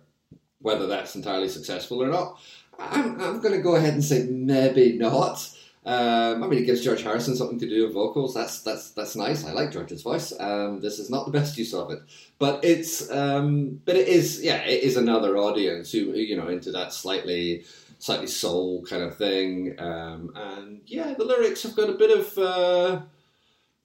Whether 0.60 0.88
that's 0.88 1.15
entirely 1.15 1.50
successful 1.50 2.01
or 2.01 2.08
not, 2.08 2.39
I'm, 2.79 3.22
I'm 3.22 3.41
going 3.41 3.55
to 3.55 3.62
go 3.62 3.75
ahead 3.75 3.94
and 3.94 4.03
say 4.03 4.27
maybe 4.29 4.98
not. 4.98 5.50
Um, 5.86 6.44
I 6.44 6.48
mean, 6.48 6.63
it 6.63 6.65
gives 6.65 6.84
George 6.84 7.03
Harrison 7.03 7.36
something 7.36 7.60
to 7.60 7.70
do 7.70 7.86
with 7.86 7.94
vocals. 7.94 8.34
That's 8.34 8.62
that's 8.62 8.89
that's 8.91 9.15
nice. 9.15 9.46
I 9.46 9.51
like 9.51 9.72
George's 9.72 10.01
voice. 10.01 10.34
Um, 10.39 10.82
this 10.82 10.98
is 10.98 11.12
not 11.12 11.25
the 11.25 11.32
best 11.32 11.58
use 11.58 11.75
of 11.75 11.91
it, 11.91 12.00
but 12.39 12.63
it's 12.65 13.12
um, 13.12 13.82
but 13.86 13.96
it 13.96 14.08
is 14.08 14.41
yeah, 14.41 14.63
it 14.63 14.84
is 14.84 14.98
another 14.98 15.38
audience 15.38 15.91
who 15.91 16.13
you 16.13 16.36
know 16.36 16.48
into 16.48 16.72
that 16.72 16.91
slightly 16.91 17.65
slightly 18.00 18.25
soul 18.25 18.84
kind 18.84 19.03
of 19.03 19.15
thing. 19.15 19.79
Um, 19.79 20.32
and 20.36 20.82
yeah, 20.88 21.13
the 21.13 21.24
lyrics 21.24 21.62
have 21.63 21.75
got 21.75 21.89
a 21.89 21.94
bit 21.94 22.17
of 22.17 22.38
uh, 22.38 23.01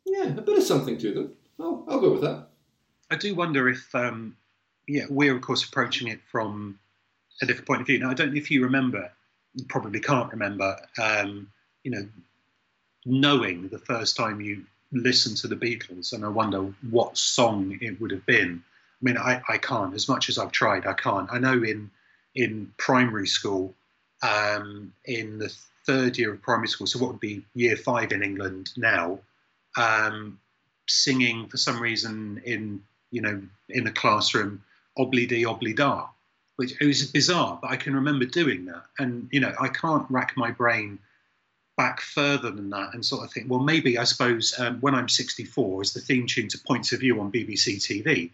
yeah, 0.06 0.24
a 0.24 0.40
bit 0.40 0.56
of 0.56 0.64
something 0.64 0.96
to 0.98 1.12
them. 1.12 1.32
I'll, 1.58 1.84
I'll 1.86 2.00
go 2.00 2.12
with 2.12 2.22
that. 2.22 2.48
I 3.10 3.16
do 3.16 3.34
wonder 3.34 3.68
if 3.68 3.94
um, 3.94 4.36
yeah, 4.88 5.04
we're 5.10 5.36
of 5.36 5.42
course 5.42 5.68
approaching 5.68 6.08
it 6.08 6.20
from 6.30 6.78
a 7.42 7.46
different 7.46 7.66
point 7.66 7.80
of 7.80 7.86
view. 7.86 7.98
Now, 7.98 8.10
I 8.10 8.14
don't 8.14 8.32
know 8.32 8.38
if 8.38 8.50
you 8.50 8.62
remember, 8.64 9.10
you 9.54 9.64
probably 9.64 10.00
can't 10.00 10.30
remember, 10.30 10.76
um, 11.00 11.50
you 11.82 11.90
know, 11.90 12.08
knowing 13.06 13.68
the 13.68 13.78
first 13.78 14.16
time 14.16 14.40
you 14.40 14.64
listened 14.92 15.36
to 15.38 15.48
the 15.48 15.56
Beatles, 15.56 16.12
and 16.12 16.24
I 16.24 16.28
wonder 16.28 16.72
what 16.90 17.16
song 17.16 17.78
it 17.80 18.00
would 18.00 18.10
have 18.10 18.26
been. 18.26 18.62
I 19.00 19.04
mean, 19.04 19.16
I, 19.16 19.40
I 19.48 19.58
can't. 19.58 19.94
As 19.94 20.08
much 20.08 20.28
as 20.28 20.38
I've 20.38 20.52
tried, 20.52 20.86
I 20.86 20.92
can't. 20.92 21.28
I 21.32 21.38
know 21.38 21.62
in 21.62 21.90
in 22.34 22.72
primary 22.76 23.26
school, 23.26 23.74
um, 24.22 24.92
in 25.04 25.38
the 25.38 25.52
third 25.86 26.18
year 26.18 26.32
of 26.32 26.42
primary 26.42 26.68
school, 26.68 26.86
so 26.86 26.98
what 26.98 27.12
would 27.12 27.20
be 27.20 27.44
year 27.54 27.76
five 27.76 28.12
in 28.12 28.22
England 28.22 28.70
now, 28.76 29.18
um, 29.76 30.38
singing 30.86 31.48
for 31.48 31.56
some 31.56 31.80
reason 31.80 32.42
in 32.44 32.82
you 33.10 33.22
know 33.22 33.40
in 33.68 33.84
the 33.84 33.92
classroom, 33.92 34.62
Ob-La-Di, 34.98 35.46
Ob-La-Da, 35.46 36.08
which 36.60 36.80
it 36.80 36.86
was 36.86 37.10
bizarre, 37.10 37.58
but 37.60 37.70
I 37.70 37.76
can 37.76 37.94
remember 37.94 38.24
doing 38.24 38.66
that, 38.66 38.84
and 38.98 39.28
you 39.32 39.40
know 39.40 39.54
I 39.58 39.68
can't 39.68 40.06
rack 40.10 40.36
my 40.36 40.50
brain 40.50 40.98
back 41.76 42.00
further 42.00 42.50
than 42.50 42.68
that 42.70 42.92
and 42.92 43.04
sort 43.04 43.24
of 43.24 43.32
think, 43.32 43.48
well, 43.48 43.60
maybe 43.60 43.96
I 43.96 44.04
suppose 44.04 44.58
um, 44.58 44.80
when 44.80 44.94
I'm 44.94 45.08
64 45.08 45.80
is 45.80 45.94
the 45.94 46.00
theme 46.00 46.26
tune 46.26 46.48
to 46.48 46.58
Points 46.58 46.92
of 46.92 47.00
View 47.00 47.18
on 47.18 47.32
BBC 47.32 47.76
TV 47.76 48.30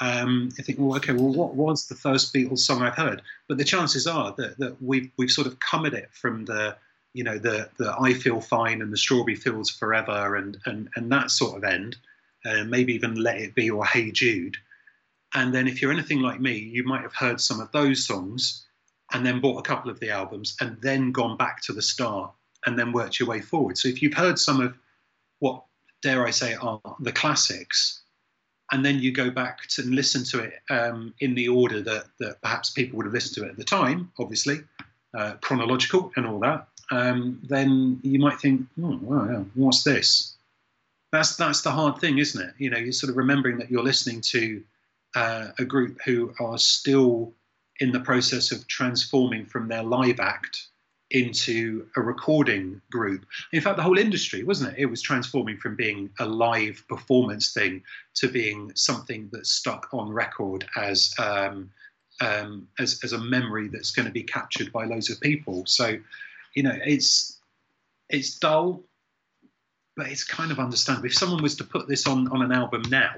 um, 0.00 0.48
I 0.58 0.62
think, 0.62 0.78
well, 0.78 0.96
okay, 0.96 1.12
well, 1.12 1.32
what 1.32 1.54
was 1.54 1.86
the 1.86 1.94
first 1.94 2.32
Beatles 2.32 2.60
song 2.60 2.82
I've 2.82 2.94
heard? 2.94 3.22
But 3.48 3.58
the 3.58 3.64
chances 3.64 4.06
are 4.06 4.34
that, 4.38 4.58
that 4.58 4.82
we've 4.82 5.10
we've 5.16 5.30
sort 5.30 5.46
of 5.46 5.60
come 5.60 5.84
at 5.84 5.94
it 5.94 6.08
from 6.12 6.44
the 6.46 6.76
you 7.12 7.24
know 7.24 7.38
the 7.38 7.68
the 7.76 7.94
I 8.00 8.14
Feel 8.14 8.40
Fine 8.40 8.80
and 8.80 8.92
the 8.92 8.96
Strawberry 8.96 9.36
Fields 9.36 9.70
Forever 9.70 10.36
and 10.36 10.58
and 10.64 10.88
and 10.96 11.12
that 11.12 11.30
sort 11.30 11.56
of 11.56 11.64
end, 11.64 11.96
uh, 12.46 12.64
maybe 12.64 12.94
even 12.94 13.16
Let 13.16 13.38
It 13.38 13.54
Be 13.54 13.70
or 13.70 13.84
Hey 13.84 14.10
Jude. 14.10 14.56
And 15.34 15.54
then 15.54 15.66
if 15.66 15.80
you're 15.80 15.92
anything 15.92 16.20
like 16.20 16.40
me, 16.40 16.58
you 16.58 16.84
might 16.84 17.02
have 17.02 17.14
heard 17.14 17.40
some 17.40 17.60
of 17.60 17.72
those 17.72 18.04
songs 18.04 18.66
and 19.12 19.24
then 19.24 19.40
bought 19.40 19.58
a 19.58 19.62
couple 19.62 19.90
of 19.90 20.00
the 20.00 20.10
albums 20.10 20.56
and 20.60 20.80
then 20.80 21.12
gone 21.12 21.36
back 21.36 21.62
to 21.62 21.72
the 21.72 21.82
start 21.82 22.32
and 22.66 22.78
then 22.78 22.92
worked 22.92 23.18
your 23.18 23.28
way 23.28 23.40
forward. 23.40 23.78
So 23.78 23.88
if 23.88 24.02
you've 24.02 24.14
heard 24.14 24.38
some 24.38 24.60
of 24.60 24.76
what 25.40 25.64
dare 26.02 26.26
I 26.26 26.30
say 26.30 26.54
are 26.54 26.80
the 27.00 27.12
classics, 27.12 28.00
and 28.72 28.84
then 28.84 29.00
you 29.00 29.12
go 29.12 29.30
back 29.30 29.66
to 29.68 29.82
and 29.82 29.94
listen 29.94 30.24
to 30.24 30.40
it 30.40 30.54
um, 30.70 31.12
in 31.20 31.34
the 31.34 31.48
order 31.48 31.82
that, 31.82 32.06
that 32.20 32.40
perhaps 32.40 32.70
people 32.70 32.96
would 32.96 33.06
have 33.06 33.12
listened 33.12 33.34
to 33.34 33.44
it 33.44 33.50
at 33.50 33.56
the 33.58 33.64
time, 33.64 34.10
obviously, 34.18 34.60
uh, 35.14 35.34
chronological 35.42 36.10
and 36.16 36.26
all 36.26 36.38
that, 36.40 36.66
um, 36.90 37.38
then 37.42 38.00
you 38.02 38.18
might 38.18 38.40
think, 38.40 38.66
oh, 38.82 38.98
wow, 39.02 39.44
what's 39.54 39.82
this? 39.82 40.34
That's 41.10 41.36
that's 41.36 41.60
the 41.60 41.70
hard 41.70 41.98
thing, 41.98 42.16
isn't 42.16 42.40
it? 42.40 42.54
You 42.56 42.70
know, 42.70 42.78
you're 42.78 42.92
sort 42.92 43.10
of 43.10 43.18
remembering 43.18 43.58
that 43.58 43.70
you're 43.70 43.82
listening 43.82 44.22
to 44.22 44.62
uh, 45.14 45.48
a 45.58 45.64
group 45.64 45.98
who 46.04 46.32
are 46.40 46.58
still 46.58 47.32
in 47.80 47.92
the 47.92 48.00
process 48.00 48.52
of 48.52 48.66
transforming 48.68 49.46
from 49.46 49.68
their 49.68 49.82
live 49.82 50.20
act 50.20 50.68
into 51.12 51.86
a 51.96 52.00
recording 52.00 52.80
group. 52.90 53.26
In 53.52 53.60
fact, 53.60 53.76
the 53.76 53.82
whole 53.82 53.98
industry, 53.98 54.44
wasn't 54.44 54.72
it? 54.72 54.80
It 54.80 54.86
was 54.86 55.02
transforming 55.02 55.58
from 55.58 55.76
being 55.76 56.10
a 56.18 56.26
live 56.26 56.82
performance 56.88 57.52
thing 57.52 57.82
to 58.14 58.28
being 58.28 58.72
something 58.74 59.28
that's 59.30 59.50
stuck 59.50 59.88
on 59.92 60.10
record 60.10 60.66
as 60.76 61.12
um, 61.18 61.70
um, 62.20 62.68
as, 62.78 63.00
as 63.02 63.12
a 63.12 63.18
memory 63.18 63.68
that's 63.68 63.90
going 63.90 64.06
to 64.06 64.12
be 64.12 64.22
captured 64.22 64.72
by 64.72 64.84
loads 64.84 65.10
of 65.10 65.20
people. 65.20 65.64
So, 65.66 65.98
you 66.54 66.62
know, 66.62 66.78
it's 66.84 67.38
it's 68.08 68.38
dull, 68.38 68.82
but 69.96 70.06
it's 70.06 70.24
kind 70.24 70.50
of 70.50 70.58
understandable. 70.58 71.06
If 71.06 71.14
someone 71.14 71.42
was 71.42 71.56
to 71.56 71.64
put 71.64 71.88
this 71.88 72.06
on 72.06 72.28
on 72.28 72.42
an 72.42 72.52
album 72.52 72.82
now 72.88 73.14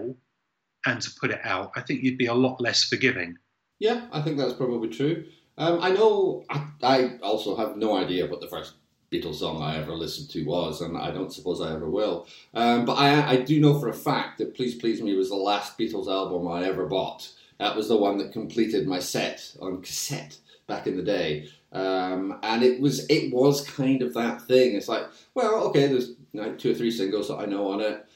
and 0.86 1.00
to 1.00 1.10
put 1.20 1.30
it 1.30 1.40
out, 1.44 1.72
I 1.76 1.80
think 1.80 2.02
you'd 2.02 2.18
be 2.18 2.26
a 2.26 2.34
lot 2.34 2.60
less 2.60 2.84
forgiving. 2.84 3.36
Yeah, 3.78 4.06
I 4.12 4.20
think 4.20 4.38
that's 4.38 4.52
probably 4.52 4.88
true. 4.88 5.24
Um, 5.56 5.78
I 5.80 5.90
know. 5.90 6.44
I, 6.50 6.66
I, 6.82 7.18
also 7.22 7.56
have 7.56 7.76
no 7.76 7.96
idea 7.96 8.26
what 8.26 8.40
the 8.40 8.48
first 8.48 8.74
Beatles 9.12 9.36
song 9.36 9.62
I 9.62 9.76
ever 9.76 9.92
listened 9.92 10.30
to 10.30 10.44
was, 10.44 10.80
and 10.80 10.96
I 10.96 11.10
don't 11.12 11.32
suppose 11.32 11.60
I 11.60 11.72
ever 11.72 11.88
will. 11.88 12.26
Um, 12.54 12.84
but 12.84 12.94
I, 12.94 13.30
I 13.30 13.36
do 13.36 13.60
know 13.60 13.78
for 13.78 13.88
a 13.88 13.94
fact 13.94 14.38
that 14.38 14.54
"Please 14.54 14.74
Please 14.74 15.00
Me" 15.00 15.14
was 15.14 15.28
the 15.28 15.36
last 15.36 15.78
Beatles 15.78 16.08
album 16.08 16.48
I 16.48 16.64
ever 16.64 16.86
bought. 16.86 17.30
That 17.58 17.76
was 17.76 17.88
the 17.88 17.96
one 17.96 18.18
that 18.18 18.32
completed 18.32 18.88
my 18.88 18.98
set 18.98 19.54
on 19.60 19.80
cassette 19.80 20.38
back 20.66 20.86
in 20.86 20.96
the 20.96 21.02
day. 21.02 21.48
Um, 21.72 22.38
and 22.42 22.62
it 22.62 22.80
was 22.80 23.06
it 23.08 23.32
was 23.32 23.68
kind 23.68 24.02
of 24.02 24.14
that 24.14 24.42
thing. 24.42 24.74
It's 24.74 24.88
like, 24.88 25.04
well, 25.34 25.64
okay, 25.68 25.86
there's 25.86 26.12
you 26.32 26.54
two 26.56 26.72
or 26.72 26.74
three 26.74 26.90
singles 26.90 27.28
that 27.28 27.38
I 27.38 27.46
know 27.46 27.70
on 27.70 27.80
it. 27.80 28.06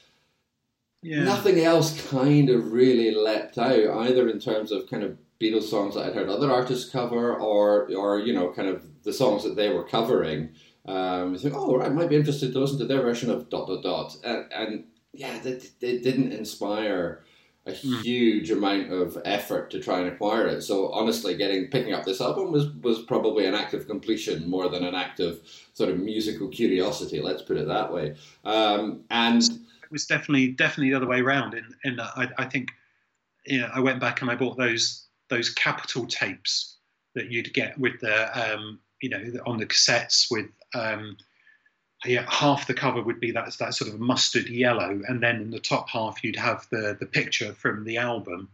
Yeah. 1.01 1.23
Nothing 1.23 1.59
else 1.59 2.09
kind 2.09 2.49
of 2.49 2.73
really 2.73 3.11
leapt 3.11 3.57
out 3.57 3.87
either 4.05 4.27
in 4.29 4.39
terms 4.39 4.71
of 4.71 4.89
kind 4.89 5.03
of 5.03 5.17
Beatles 5.39 5.63
songs 5.63 5.95
that 5.95 6.05
I'd 6.05 6.15
heard 6.15 6.27
other 6.27 6.51
artists 6.51 6.89
cover, 6.89 7.33
or 7.33 7.89
or 7.95 8.19
you 8.19 8.33
know, 8.33 8.51
kind 8.51 8.67
of 8.67 8.83
the 9.03 9.13
songs 9.13 9.43
that 9.43 9.55
they 9.55 9.69
were 9.69 9.83
covering. 9.83 10.49
Um, 10.85 11.33
you 11.33 11.39
think, 11.39 11.55
oh, 11.55 11.81
I 11.81 11.89
might 11.89 12.09
be 12.09 12.17
interested 12.17 12.51
to 12.51 12.59
listen 12.59 12.79
to 12.79 12.85
their 12.85 13.01
version 13.01 13.29
of 13.29 13.49
dot 13.49 13.67
dot 13.67 13.83
dot, 13.83 14.17
and, 14.23 14.51
and 14.51 14.83
yeah, 15.13 15.39
they, 15.39 15.61
they 15.79 15.99
didn't 15.99 16.33
inspire 16.33 17.23
a 17.65 17.73
hmm. 17.73 18.01
huge 18.01 18.51
amount 18.51 18.91
of 18.91 19.17
effort 19.23 19.71
to 19.71 19.79
try 19.79 19.99
and 19.99 20.09
acquire 20.09 20.47
it. 20.47 20.61
So 20.61 20.89
honestly, 20.91 21.37
getting 21.37 21.67
picking 21.67 21.93
up 21.93 22.03
this 22.03 22.19
album 22.19 22.51
was 22.51 22.69
was 22.81 23.03
probably 23.03 23.45
an 23.45 23.55
act 23.55 23.73
of 23.73 23.87
completion 23.87 24.49
more 24.49 24.67
than 24.67 24.83
an 24.83 24.95
act 24.95 25.21
of 25.21 25.39
sort 25.73 25.89
of 25.89 25.99
musical 25.99 26.49
curiosity. 26.49 27.21
Let's 27.21 27.43
put 27.43 27.55
it 27.55 27.67
that 27.67 27.93
way. 27.93 28.15
Um, 28.43 29.05
and 29.09 29.41
it 29.41 29.59
was 29.91 30.05
definitely 30.05 30.49
definitely 30.49 30.91
the 30.91 30.97
other 30.97 31.07
way 31.07 31.21
around. 31.21 31.53
And 31.53 31.73
in 31.83 31.99
I, 31.99 32.29
I 32.37 32.45
think 32.45 32.71
you 33.45 33.59
know 33.59 33.69
I 33.73 33.79
went 33.79 33.99
back 33.99 34.21
and 34.21 34.29
I 34.29 34.35
bought 34.35 34.57
those 34.57 35.05
those 35.29 35.49
capital 35.49 36.05
tapes 36.05 36.77
that 37.15 37.31
you'd 37.31 37.53
get 37.53 37.77
with 37.77 37.99
the 38.01 38.53
um, 38.53 38.79
you 39.01 39.09
know 39.09 39.23
on 39.45 39.57
the 39.57 39.65
cassettes 39.65 40.27
with 40.29 40.47
um, 40.75 41.17
yeah, 42.05 42.25
half 42.29 42.67
the 42.67 42.73
cover 42.73 43.01
would 43.01 43.19
be 43.19 43.31
that 43.31 43.53
that 43.59 43.73
sort 43.73 43.91
of 43.91 43.99
mustard 43.99 44.47
yellow, 44.47 45.01
and 45.07 45.21
then 45.21 45.37
in 45.37 45.51
the 45.51 45.59
top 45.59 45.89
half 45.89 46.23
you'd 46.23 46.35
have 46.37 46.65
the 46.71 46.95
the 46.99 47.05
picture 47.05 47.53
from 47.53 47.83
the 47.83 47.97
album. 47.97 48.49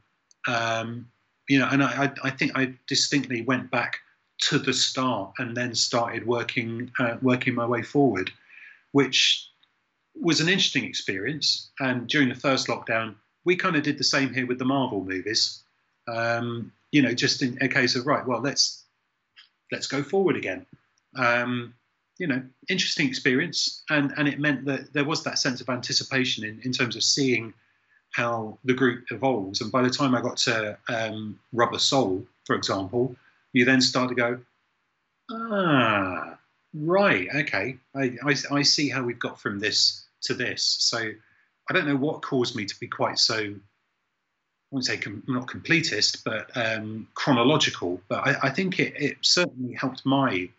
Um, 0.47 1.09
you 1.47 1.59
know, 1.59 1.67
and 1.71 1.83
I, 1.83 2.11
I 2.23 2.31
think 2.31 2.53
I 2.55 2.73
distinctly 2.87 3.43
went 3.43 3.69
back 3.69 3.99
to 4.49 4.57
the 4.57 4.73
start 4.73 5.33
and 5.37 5.55
then 5.55 5.75
started 5.75 6.25
working 6.25 6.91
uh, 6.97 7.17
working 7.21 7.53
my 7.53 7.67
way 7.67 7.83
forward, 7.83 8.31
which 8.93 9.47
was 10.19 10.39
an 10.39 10.49
interesting 10.49 10.85
experience. 10.85 11.69
And 11.79 12.07
during 12.07 12.29
the 12.29 12.35
first 12.35 12.67
lockdown, 12.67 13.15
we 13.43 13.55
kind 13.55 13.75
of 13.75 13.83
did 13.83 13.97
the 13.97 14.03
same 14.03 14.33
here 14.33 14.47
with 14.47 14.59
the 14.59 14.65
Marvel 14.65 15.03
movies. 15.03 15.63
Um, 16.07 16.71
you 16.91 17.01
know, 17.01 17.13
just 17.13 17.41
in 17.41 17.57
a 17.61 17.67
case 17.67 17.95
of 17.95 18.05
right, 18.05 18.25
well, 18.25 18.41
let's 18.41 18.83
let's 19.71 19.87
go 19.87 20.03
forward 20.03 20.35
again. 20.35 20.65
Um, 21.15 21.73
you 22.17 22.27
know, 22.27 22.41
interesting 22.69 23.07
experience, 23.07 23.83
and 23.89 24.13
and 24.17 24.27
it 24.27 24.39
meant 24.39 24.65
that 24.65 24.93
there 24.93 25.03
was 25.03 25.23
that 25.23 25.39
sense 25.39 25.61
of 25.61 25.69
anticipation 25.69 26.45
in, 26.45 26.59
in 26.63 26.71
terms 26.71 26.95
of 26.95 27.03
seeing 27.03 27.53
how 28.11 28.57
the 28.63 28.73
group 28.73 29.05
evolves. 29.11 29.59
And 29.59 29.71
by 29.71 29.81
the 29.81 29.89
time 29.89 30.15
I 30.15 30.21
got 30.21 30.37
to 30.37 30.77
um, 30.87 31.37
Rubber 31.51 31.79
Soul, 31.79 32.25
for 32.45 32.55
example, 32.55 33.15
you 33.51 33.65
then 33.65 33.81
start 33.81 34.07
to 34.09 34.15
go, 34.15 34.39
ah, 35.29 36.37
right, 36.73 37.27
okay, 37.35 37.77
I, 37.93 38.15
I, 38.23 38.35
I 38.51 38.61
see 38.61 38.87
how 38.87 39.03
we've 39.03 39.19
got 39.19 39.41
from 39.41 39.59
this 39.59 40.04
to 40.25 40.33
this. 40.33 40.63
So 40.79 41.11
I 41.69 41.73
don't 41.73 41.87
know 41.87 41.95
what 41.95 42.21
caused 42.21 42.55
me 42.55 42.65
to 42.65 42.79
be 42.79 42.87
quite 42.87 43.19
so 43.19 43.55
I 44.65 44.75
wouldn't 44.75 44.85
say 44.85 44.97
com- 44.97 45.23
not 45.27 45.47
completist, 45.47 46.23
but 46.23 46.49
um, 46.55 47.07
chronological. 47.13 48.01
But 48.07 48.27
I, 48.27 48.35
I 48.43 48.49
think 48.49 48.79
it, 48.79 48.93
it, 48.97 49.17
certainly 49.21 49.73
helped 49.73 50.05
my 50.05 50.49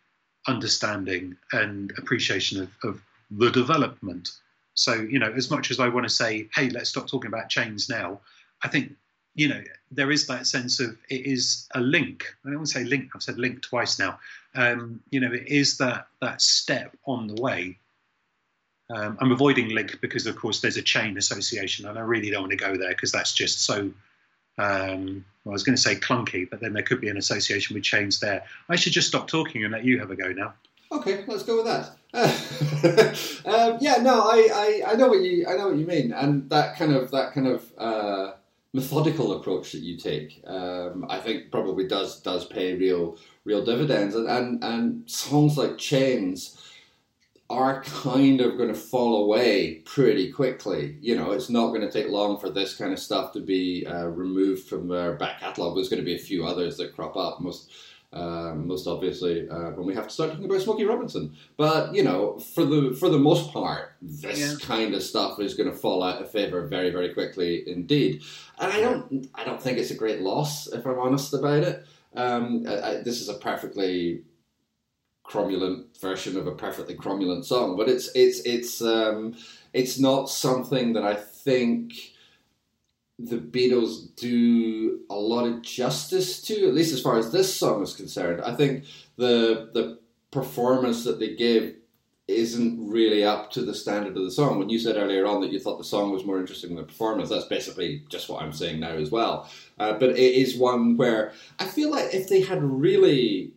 understanding 0.47 1.37
and 1.53 1.93
appreciation 1.99 2.63
of, 2.63 2.71
of, 2.85 3.01
the 3.33 3.51
development. 3.51 4.31
So, 4.75 4.95
you 4.95 5.19
know, 5.19 5.33
as 5.33 5.51
much 5.51 5.73
as 5.73 5.81
I 5.81 5.89
want 5.89 6.05
to 6.05 6.15
say, 6.15 6.49
hey, 6.55 6.71
let's 6.71 6.91
stop 6.91 7.09
talking 7.09 7.27
about 7.27 7.49
chains 7.49 7.89
now, 7.89 8.21
I 8.63 8.69
think, 8.69 8.93
you 9.35 9.49
know, 9.49 9.61
there 9.91 10.13
is 10.13 10.29
that 10.29 10.47
sense 10.47 10.79
of 10.79 10.97
it 11.11 11.27
is 11.27 11.67
a 11.75 11.81
link. 11.81 12.25
I 12.45 12.51
don't 12.51 12.59
want 12.59 12.69
to 12.69 12.75
say 12.75 12.85
link, 12.85 13.11
I've 13.13 13.25
said 13.25 13.37
link 13.37 13.63
twice 13.63 13.99
now. 13.99 14.21
Um, 14.55 15.01
you 15.11 15.19
know, 15.19 15.33
it 15.33 15.49
is 15.49 15.77
that 15.79 16.07
that 16.21 16.41
step 16.41 16.97
on 17.05 17.27
the 17.27 17.43
way 17.43 17.79
um, 18.89 19.19
I'm 19.21 19.33
avoiding 19.33 19.71
link 19.71 20.01
because, 20.01 20.27
of 20.27 20.37
course, 20.37 20.61
there's 20.61 20.77
a 20.77 20.83
chain 20.83 21.17
association, 21.17 21.87
and 21.87 21.99
I 21.99 22.03
really 22.03 22.31
don't 22.31 22.43
want 22.43 22.53
to 22.53 22.57
go 22.57 22.77
there 22.77 22.91
because 22.91 23.13
that's 23.13 23.33
just 23.33 23.65
so. 23.65 23.91
Um, 24.59 25.25
well, 25.45 25.53
I 25.53 25.55
was 25.55 25.65
going 25.65 25.77
to 25.77 25.83
say 25.83 25.97
clunky, 25.97 26.49
but 26.49 26.61
then 26.61 26.73
there 26.73 26.83
could 26.83 27.01
be 27.01 27.09
an 27.09 27.19
association 27.19 27.75
with 27.75 27.83
chains 27.83 28.21
there. 28.21 28.45
I 28.69 28.77
should 28.77 28.93
just 28.93 29.09
stop 29.09 29.29
talking 29.29 29.65
and 29.65 29.73
let 29.73 29.85
you 29.85 29.99
have 29.99 30.11
a 30.11 30.17
go 30.17 30.33
now. 30.33 30.55
Okay, 30.91 31.25
let's 31.27 31.43
go 31.43 31.63
with 31.63 31.67
that. 31.67 31.97
Uh, 32.15 33.45
um, 33.73 33.79
yeah, 33.81 33.97
no, 33.97 34.23
I, 34.23 34.49
I, 34.87 34.93
I, 34.93 34.95
know 34.95 35.09
what 35.09 35.21
you 35.21 35.47
I 35.47 35.57
know 35.57 35.69
what 35.69 35.77
you 35.77 35.87
mean, 35.87 36.13
and 36.13 36.49
that 36.51 36.77
kind 36.77 36.93
of 36.95 37.11
that 37.11 37.33
kind 37.33 37.49
of 37.49 37.71
uh, 37.77 38.33
methodical 38.73 39.37
approach 39.37 39.73
that 39.73 39.83
you 39.83 39.99
take, 39.99 40.43
um, 40.47 41.05
I 41.09 41.19
think 41.19 41.51
probably 41.51 41.87
does 41.87 42.21
does 42.21 42.47
pay 42.47 42.75
real 42.75 43.19
real 43.45 43.65
dividends, 43.65 44.15
and 44.15 44.29
and, 44.29 44.65
and 44.65 45.11
songs 45.11 45.59
like 45.59 45.77
Chains 45.77 46.57
are 47.49 47.83
kind 47.85 48.41
of 48.41 48.57
going 48.57 48.69
to 48.69 48.75
fall 48.75 49.25
away 49.25 49.77
pretty 49.85 50.33
quickly. 50.33 50.97
You 51.01 51.17
know, 51.17 51.31
it's 51.31 51.49
not 51.49 51.69
going 51.69 51.83
to 51.83 51.91
take 51.91 52.11
long 52.11 52.39
for 52.39 52.51
this 52.51 52.77
kind 52.77 52.93
of 52.93 52.99
stuff 52.99 53.33
to 53.33 53.41
be 53.41 53.87
uh, 53.87 54.07
removed 54.07 54.69
from 54.69 54.89
their 54.89 55.15
back 55.15 55.41
catalogue. 55.41 55.77
There's 55.77 55.89
going 55.89 56.01
to 56.01 56.05
be 56.05 56.17
a 56.17 56.19
few 56.19 56.45
others 56.45 56.77
that 56.79 56.95
crop 56.95 57.17
up. 57.17 57.41
Most 57.41 57.71
um, 58.13 58.67
most 58.67 58.87
obviously 58.87 59.49
uh, 59.49 59.71
when 59.71 59.87
we 59.87 59.95
have 59.95 60.07
to 60.07 60.13
start 60.13 60.31
talking 60.31 60.47
about 60.47 60.63
Smokey 60.63 60.85
Robinson. 60.85 61.37
But 61.57 61.95
you 61.95 62.03
know, 62.03 62.39
for 62.39 62.65
the 62.65 62.97
for 62.99 63.09
the 63.09 63.19
most 63.19 63.53
part, 63.53 63.97
this 64.01 64.39
yeah. 64.39 64.55
kind 64.67 64.95
of 64.95 65.03
stuff 65.03 65.39
is 65.39 65.55
going 65.55 65.71
to 65.71 65.77
fall 65.77 66.03
out 66.03 66.23
of 66.23 66.31
favor 66.31 66.67
very 66.67 66.91
very 66.91 67.13
quickly 67.13 67.69
indeed. 67.69 68.23
And 68.59 68.73
I 68.73 68.81
don't 68.81 69.29
I 69.35 69.45
don't 69.45 69.61
think 69.61 69.79
it's 69.79 69.91
a 69.91 69.97
great 69.97 70.21
loss 70.21 70.67
if 70.69 70.87
I'm 70.87 70.99
honest 70.99 71.35
about 71.35 71.63
it. 71.63 71.87
Um, 72.15 72.65
I, 72.67 72.81
I, 72.81 73.03
this 73.03 73.21
is 73.21 73.29
a 73.29 73.35
perfectly 73.35 74.23
cromulent 75.29 76.01
version 76.01 76.37
of 76.37 76.47
a 76.47 76.53
perfectly 76.53 76.95
cromulent 76.95 77.45
song, 77.45 77.77
but 77.77 77.89
it's 77.89 78.11
it's 78.15 78.41
it's 78.41 78.81
um, 78.83 79.37
it's 79.73 79.99
not 79.99 80.31
something 80.31 80.93
that 80.95 81.05
I 81.05 81.15
think 81.15 81.95
the 83.19 83.39
Beatles 83.39 84.15
do 84.17 85.01
a 85.09 85.15
lot 85.15 85.47
of 85.47 85.63
justice 85.63 86.43
to, 86.43 86.69
at 86.69 86.75
least 86.75 86.93
as 86.93 87.01
far 87.01 87.19
as 87.19 87.33
this 87.33 87.55
song 87.55 87.83
is 87.83 87.95
concerned. 87.95 88.43
I 88.43 88.55
think 88.55 88.85
the 89.17 89.71
the 89.73 89.99
performance 90.31 91.05
that 91.05 91.19
they 91.19 91.35
give 91.35 91.75
isn't 92.29 92.91
really 92.91 93.25
up 93.25 93.53
to 93.53 93.63
the 93.63 93.75
standard 93.75 94.17
of 94.17 94.25
the 94.25 94.31
song. 94.31 94.59
When 94.59 94.69
you 94.69 94.81
said 94.81 94.97
earlier 94.97 95.27
on 95.27 95.41
that 95.41 95.53
you 95.53 95.61
thought 95.61 95.79
the 95.79 95.85
song 95.85 96.11
was 96.11 96.25
more 96.25 96.41
interesting 96.41 96.71
than 96.71 96.79
the 96.79 96.83
performance, 96.83 97.31
that's 97.31 97.47
basically 97.47 98.05
just 98.09 98.29
what 98.29 98.43
I'm 98.43 98.53
saying 98.53 98.81
now 98.81 98.95
as 98.95 99.11
well. 99.11 99.49
Uh, 99.79 99.93
but 99.93 100.11
it 100.11 100.19
is 100.19 100.57
one 100.57 100.97
where 100.97 101.33
I 101.61 101.67
feel 101.67 101.91
like 101.91 102.13
if 102.13 102.29
they 102.29 102.41
had 102.41 102.63
really 102.63 103.53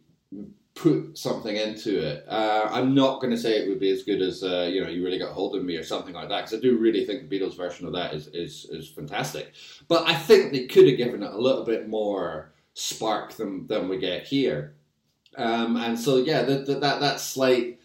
put 0.80 1.18
something 1.18 1.58
into 1.58 2.00
it. 2.00 2.26
Uh, 2.28 2.70
I'm 2.72 2.96
not 2.96 3.20
going 3.20 3.32
to 3.32 3.38
say 3.38 3.58
it 3.58 3.68
would 3.68 3.82
be 3.82 3.92
as 3.92 4.04
good 4.04 4.22
as 4.22 4.44
uh, 4.44 4.70
you 4.72 4.82
know 4.82 4.90
you 4.90 5.04
really 5.04 5.20
got 5.20 5.34
hold 5.34 5.56
of 5.56 5.64
me 5.64 5.76
or 5.76 5.84
something 5.84 6.14
like 6.14 6.30
that 6.30 6.46
because 6.46 6.58
I 6.58 6.62
do 6.62 6.78
really 6.78 7.06
think 7.06 7.30
the 7.30 7.40
Beatles 7.40 7.58
version 7.58 7.86
of 7.86 7.94
that 7.94 8.14
is, 8.14 8.28
is 8.28 8.66
is 8.70 8.90
fantastic. 8.90 9.54
But 9.90 10.08
I 10.08 10.16
think 10.16 10.52
they 10.52 10.68
could 10.68 10.88
have 10.88 10.98
given 10.98 11.22
it 11.22 11.34
a 11.34 11.38
little 11.38 11.66
bit 11.66 11.90
more 11.90 12.54
spark 12.74 13.34
than 13.34 13.68
than 13.68 13.90
we 13.90 13.98
get 13.98 14.24
here. 14.24 14.76
Um, 15.36 15.76
and 15.76 16.00
so 16.00 16.18
yeah, 16.18 16.44
the, 16.44 16.60
the, 16.60 16.80
that 16.80 17.02
that 17.02 17.20
slight 17.20 17.80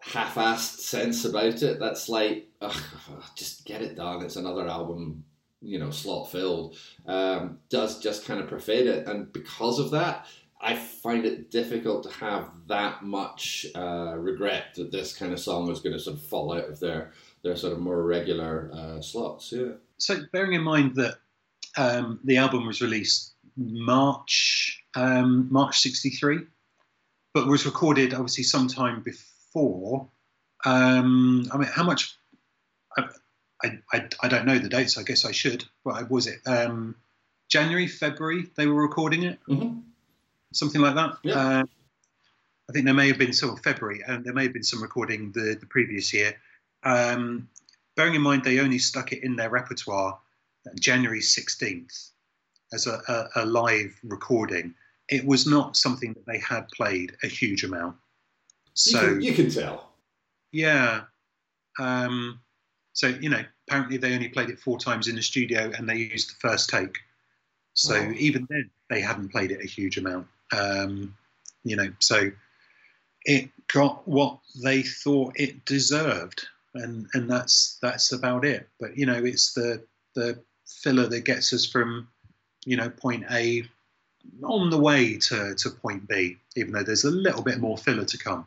half-assed 0.00 0.80
sense 0.80 1.24
about 1.24 1.62
it, 1.62 1.80
that 1.80 1.96
slight 1.96 2.48
ugh, 2.60 2.82
just 3.34 3.64
get 3.64 3.80
it 3.80 3.96
done. 3.96 4.22
It's 4.22 4.36
another 4.36 4.68
album 4.68 5.24
you 5.62 5.78
know 5.78 5.90
slot 5.90 6.30
filled 6.30 6.76
um, 7.06 7.58
does 7.70 7.98
just 7.98 8.26
kind 8.26 8.38
of 8.38 8.46
pervade 8.46 8.86
it 8.86 9.08
and 9.08 9.32
because 9.32 9.78
of 9.78 9.90
that 9.90 10.26
I 10.64 10.74
find 10.76 11.26
it 11.26 11.50
difficult 11.50 12.04
to 12.04 12.10
have 12.24 12.48
that 12.68 13.04
much 13.04 13.66
uh, 13.76 14.14
regret 14.16 14.74
that 14.76 14.90
this 14.90 15.14
kind 15.14 15.34
of 15.34 15.38
song 15.38 15.68
was 15.68 15.80
going 15.80 15.92
to 15.92 16.00
sort 16.00 16.16
of 16.16 16.22
fall 16.22 16.54
out 16.56 16.70
of 16.70 16.80
their 16.80 17.12
their 17.42 17.54
sort 17.54 17.74
of 17.74 17.80
more 17.80 18.02
regular 18.02 18.70
uh, 18.72 19.02
slots. 19.02 19.52
Yeah. 19.52 19.72
So 19.98 20.20
bearing 20.32 20.54
in 20.54 20.62
mind 20.62 20.94
that 20.94 21.18
um, 21.76 22.18
the 22.24 22.38
album 22.38 22.66
was 22.66 22.80
released 22.80 23.34
March 23.58 24.82
um, 24.96 25.48
March 25.50 25.80
'63, 25.80 26.40
but 27.34 27.46
was 27.46 27.66
recorded 27.66 28.14
obviously 28.14 28.44
sometime 28.44 29.02
before. 29.02 30.08
Um, 30.64 31.46
I 31.52 31.58
mean, 31.58 31.68
how 31.68 31.84
much? 31.84 32.16
I, 32.96 33.04
I, 33.92 34.08
I, 34.22 34.28
don't 34.28 34.46
know 34.46 34.58
the 34.58 34.68
dates. 34.68 34.96
I 34.96 35.02
guess 35.02 35.26
I 35.26 35.32
should. 35.32 35.64
But 35.84 36.10
was 36.10 36.26
it 36.26 36.38
um, 36.46 36.94
January, 37.48 37.86
February? 37.86 38.46
They 38.56 38.66
were 38.66 38.80
recording 38.80 39.24
it. 39.24 39.38
Mm-hmm 39.46 39.80
something 40.54 40.80
like 40.80 40.94
that. 40.94 41.18
Yeah. 41.22 41.34
Uh, 41.34 41.64
I 42.68 42.72
think 42.72 42.86
there 42.86 42.94
may 42.94 43.08
have 43.08 43.18
been 43.18 43.32
some 43.32 43.56
February, 43.56 44.02
and 44.06 44.24
there 44.24 44.32
may 44.32 44.44
have 44.44 44.52
been 44.52 44.62
some 44.62 44.82
recording 44.82 45.32
the, 45.32 45.56
the 45.58 45.66
previous 45.66 46.12
year. 46.14 46.34
Um, 46.82 47.48
bearing 47.96 48.14
in 48.14 48.22
mind 48.22 48.44
they 48.44 48.60
only 48.60 48.78
stuck 48.78 49.12
it 49.12 49.22
in 49.22 49.36
their 49.36 49.50
repertoire 49.50 50.18
January 50.80 51.20
16th 51.20 52.10
as 52.72 52.86
a, 52.86 53.00
a, 53.08 53.42
a, 53.42 53.46
live 53.46 53.98
recording. 54.02 54.74
It 55.08 55.24
was 55.24 55.46
not 55.46 55.76
something 55.76 56.14
that 56.14 56.26
they 56.26 56.38
had 56.38 56.66
played 56.68 57.16
a 57.22 57.26
huge 57.26 57.64
amount. 57.64 57.96
So 58.72 59.00
you 59.00 59.06
can, 59.06 59.20
you 59.20 59.32
can 59.34 59.50
tell. 59.50 59.92
Yeah. 60.52 61.02
Um, 61.78 62.40
so 62.94 63.08
you 63.08 63.28
know, 63.28 63.42
apparently 63.68 63.98
they 63.98 64.14
only 64.14 64.28
played 64.28 64.48
it 64.48 64.58
four 64.58 64.78
times 64.78 65.08
in 65.08 65.16
the 65.16 65.22
studio, 65.22 65.70
and 65.76 65.88
they 65.88 65.96
used 65.96 66.30
the 66.30 66.48
first 66.48 66.70
take. 66.70 66.96
So 67.74 68.00
wow. 68.00 68.12
even 68.16 68.46
then, 68.48 68.70
they 68.88 69.00
hadn't 69.00 69.30
played 69.30 69.50
it 69.50 69.60
a 69.62 69.66
huge 69.66 69.98
amount. 69.98 70.26
Um, 70.52 71.16
you 71.64 71.76
know, 71.76 71.92
so 71.98 72.30
it 73.24 73.50
got 73.72 74.06
what 74.06 74.38
they 74.62 74.82
thought 74.82 75.32
it 75.36 75.64
deserved, 75.64 76.46
and 76.74 77.06
and 77.14 77.30
that's 77.30 77.78
that's 77.80 78.12
about 78.12 78.44
it. 78.44 78.68
But 78.78 78.96
you 78.96 79.06
know, 79.06 79.24
it's 79.24 79.54
the 79.54 79.84
the 80.14 80.42
filler 80.66 81.06
that 81.06 81.20
gets 81.20 81.52
us 81.52 81.66
from 81.66 82.08
you 82.64 82.76
know 82.76 82.90
point 82.90 83.24
A 83.30 83.64
on 84.42 84.70
the 84.70 84.78
way 84.78 85.18
to, 85.18 85.54
to 85.54 85.70
point 85.70 86.08
B, 86.08 86.38
even 86.56 86.72
though 86.72 86.82
there's 86.82 87.04
a 87.04 87.10
little 87.10 87.42
bit 87.42 87.60
more 87.60 87.76
filler 87.76 88.04
to 88.04 88.18
come. 88.18 88.46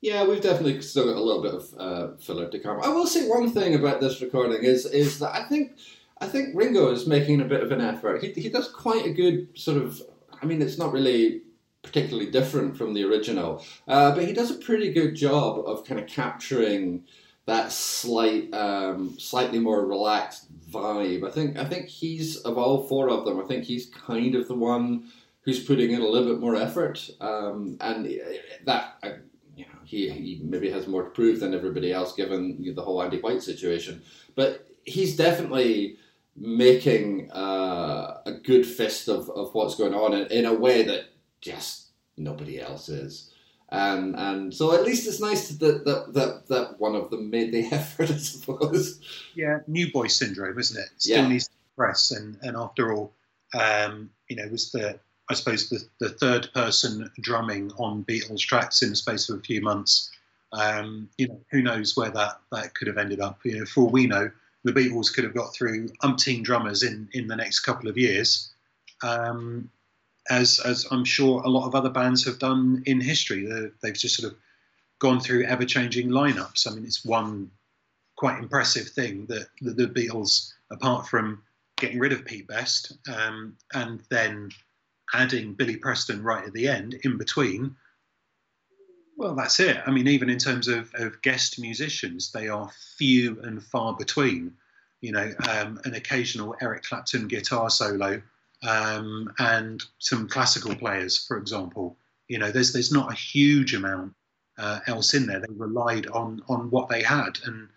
Yeah, 0.00 0.26
we've 0.26 0.42
definitely 0.42 0.80
still 0.82 1.04
got 1.04 1.16
a 1.16 1.20
little 1.20 1.42
bit 1.42 1.54
of 1.54 1.74
uh, 1.78 2.16
filler 2.18 2.48
to 2.50 2.58
come. 2.58 2.80
I 2.82 2.88
will 2.88 3.06
say 3.06 3.28
one 3.28 3.50
thing 3.50 3.74
about 3.74 4.00
this 4.00 4.20
recording 4.20 4.62
is 4.62 4.86
is 4.86 5.18
that 5.20 5.34
I 5.34 5.44
think 5.44 5.72
I 6.20 6.26
think 6.26 6.54
Ringo 6.54 6.92
is 6.92 7.06
making 7.06 7.40
a 7.40 7.44
bit 7.44 7.62
of 7.62 7.72
an 7.72 7.80
effort. 7.80 8.22
He, 8.22 8.32
he 8.32 8.48
does 8.48 8.68
quite 8.68 9.06
a 9.06 9.12
good 9.12 9.48
sort 9.54 9.78
of 9.78 10.02
I 10.42 10.46
mean, 10.46 10.62
it's 10.62 10.78
not 10.78 10.92
really 10.92 11.42
particularly 11.82 12.30
different 12.30 12.76
from 12.76 12.94
the 12.94 13.04
original, 13.04 13.64
uh, 13.86 14.14
but 14.14 14.24
he 14.24 14.32
does 14.32 14.50
a 14.50 14.54
pretty 14.54 14.92
good 14.92 15.14
job 15.14 15.64
of 15.66 15.84
kind 15.84 16.00
of 16.00 16.06
capturing 16.06 17.04
that 17.46 17.70
slight, 17.70 18.52
um, 18.52 19.16
slightly 19.18 19.60
more 19.60 19.86
relaxed 19.86 20.48
vibe. 20.68 21.26
I 21.26 21.30
think 21.30 21.56
I 21.56 21.64
think 21.64 21.88
he's 21.88 22.38
of 22.38 22.58
all 22.58 22.88
four 22.88 23.08
of 23.08 23.24
them. 23.24 23.40
I 23.40 23.44
think 23.44 23.64
he's 23.64 23.86
kind 23.86 24.34
of 24.34 24.48
the 24.48 24.54
one 24.54 25.10
who's 25.42 25.64
putting 25.64 25.92
in 25.92 26.02
a 26.02 26.08
little 26.08 26.28
bit 26.32 26.40
more 26.40 26.56
effort, 26.56 27.08
um, 27.20 27.76
and 27.80 28.20
that. 28.64 28.96
Uh, 29.02 29.10
you 29.56 29.64
know, 29.64 29.78
he, 29.84 30.10
he 30.10 30.40
maybe 30.44 30.70
has 30.70 30.86
more 30.86 31.04
to 31.04 31.08
prove 31.08 31.40
than 31.40 31.54
everybody 31.54 31.90
else, 31.90 32.12
given 32.12 32.74
the 32.74 32.82
whole 32.82 33.02
Andy 33.02 33.18
White 33.18 33.42
situation. 33.42 34.02
But 34.34 34.68
he's 34.84 35.16
definitely 35.16 35.96
making 36.36 37.30
uh, 37.32 38.20
a 38.26 38.32
good 38.32 38.66
fist 38.66 39.08
of, 39.08 39.30
of 39.30 39.54
what's 39.54 39.74
going 39.74 39.94
on 39.94 40.12
in, 40.12 40.26
in, 40.26 40.44
a 40.44 40.52
way 40.52 40.82
that 40.82 41.06
just 41.40 41.88
nobody 42.16 42.60
else 42.60 42.88
is. 42.88 43.32
And 43.70 44.14
and 44.14 44.54
so 44.54 44.74
at 44.74 44.84
least 44.84 45.08
it's 45.08 45.20
nice 45.20 45.48
that 45.48 45.84
that, 45.84 46.12
that, 46.14 46.46
that 46.48 46.78
one 46.78 46.94
of 46.94 47.10
them 47.10 47.30
made 47.30 47.52
the 47.52 47.66
effort, 47.72 48.10
I 48.10 48.16
suppose. 48.16 49.00
Yeah, 49.34 49.58
new 49.66 49.90
boy 49.90 50.06
syndrome, 50.06 50.58
isn't 50.58 50.80
it? 50.80 50.88
Still 50.98 51.22
yeah. 51.22 51.28
needs 51.28 51.48
to 51.48 51.54
press, 51.76 52.12
and, 52.12 52.38
and 52.42 52.56
after 52.56 52.92
all, 52.92 53.12
um, 53.54 54.10
you 54.28 54.36
know, 54.36 54.46
was 54.48 54.70
the 54.70 55.00
I 55.28 55.34
suppose 55.34 55.68
the, 55.68 55.84
the 55.98 56.10
third 56.10 56.48
person 56.54 57.10
drumming 57.20 57.72
on 57.78 58.04
Beatles 58.04 58.40
tracks 58.40 58.82
in 58.82 58.90
the 58.90 58.96
space 58.96 59.28
of 59.28 59.38
a 59.38 59.42
few 59.42 59.60
months. 59.60 60.10
Um, 60.52 61.08
you 61.18 61.28
know, 61.28 61.40
who 61.50 61.62
knows 61.62 61.96
where 61.96 62.10
that, 62.10 62.40
that 62.52 62.74
could 62.74 62.86
have 62.86 62.98
ended 62.98 63.20
up. 63.20 63.40
You 63.44 63.58
know, 63.58 63.64
for 63.66 63.82
all 63.82 63.90
we 63.90 64.06
know, 64.06 64.30
the 64.66 64.72
Beatles 64.72 65.14
could 65.14 65.22
have 65.22 65.34
got 65.34 65.54
through 65.54 65.86
umpteen 66.02 66.42
drummers 66.42 66.82
in, 66.82 67.08
in 67.12 67.28
the 67.28 67.36
next 67.36 67.60
couple 67.60 67.88
of 67.88 67.96
years, 67.96 68.52
um, 69.02 69.70
as 70.28 70.58
as 70.58 70.86
I'm 70.90 71.04
sure 71.04 71.40
a 71.42 71.48
lot 71.48 71.68
of 71.68 71.76
other 71.76 71.88
bands 71.88 72.24
have 72.24 72.40
done 72.40 72.82
in 72.84 73.00
history. 73.00 73.46
They've 73.80 73.94
just 73.94 74.16
sort 74.16 74.32
of 74.32 74.38
gone 74.98 75.20
through 75.20 75.44
ever 75.44 75.64
changing 75.64 76.08
lineups. 76.08 76.66
I 76.66 76.74
mean, 76.74 76.84
it's 76.84 77.04
one 77.04 77.52
quite 78.16 78.38
impressive 78.38 78.88
thing 78.88 79.26
that 79.26 79.46
the, 79.60 79.70
the 79.70 79.86
Beatles, 79.86 80.52
apart 80.70 81.06
from 81.06 81.42
getting 81.76 82.00
rid 82.00 82.12
of 82.12 82.24
Pete 82.24 82.48
Best 82.48 82.92
um, 83.14 83.56
and 83.72 84.00
then 84.10 84.50
adding 85.14 85.54
Billy 85.54 85.76
Preston 85.76 86.24
right 86.24 86.44
at 86.44 86.52
the 86.52 86.66
end, 86.66 86.94
in 87.04 87.18
between. 87.18 87.76
Well, 89.16 89.34
that's 89.34 89.60
it. 89.60 89.78
I 89.86 89.90
mean, 89.90 90.08
even 90.08 90.28
in 90.28 90.38
terms 90.38 90.68
of, 90.68 90.90
of 90.94 91.22
guest 91.22 91.58
musicians, 91.58 92.32
they 92.32 92.48
are 92.48 92.70
few 92.98 93.40
and 93.42 93.62
far 93.62 93.94
between. 93.96 94.52
You 95.00 95.12
know, 95.12 95.32
um, 95.48 95.80
an 95.84 95.94
occasional 95.94 96.54
Eric 96.60 96.82
Clapton 96.82 97.28
guitar 97.28 97.70
solo 97.70 98.20
um, 98.66 99.32
and 99.38 99.82
some 99.98 100.28
classical 100.28 100.74
players, 100.74 101.24
for 101.26 101.38
example. 101.38 101.96
You 102.28 102.38
know, 102.38 102.50
there's 102.50 102.72
there's 102.72 102.92
not 102.92 103.12
a 103.12 103.14
huge 103.14 103.74
amount 103.74 104.14
uh, 104.58 104.80
else 104.86 105.14
in 105.14 105.26
there. 105.26 105.40
They 105.40 105.52
relied 105.54 106.06
on 106.08 106.42
on 106.48 106.70
what 106.70 106.88
they 106.88 107.02
had, 107.02 107.38
and 107.44 107.68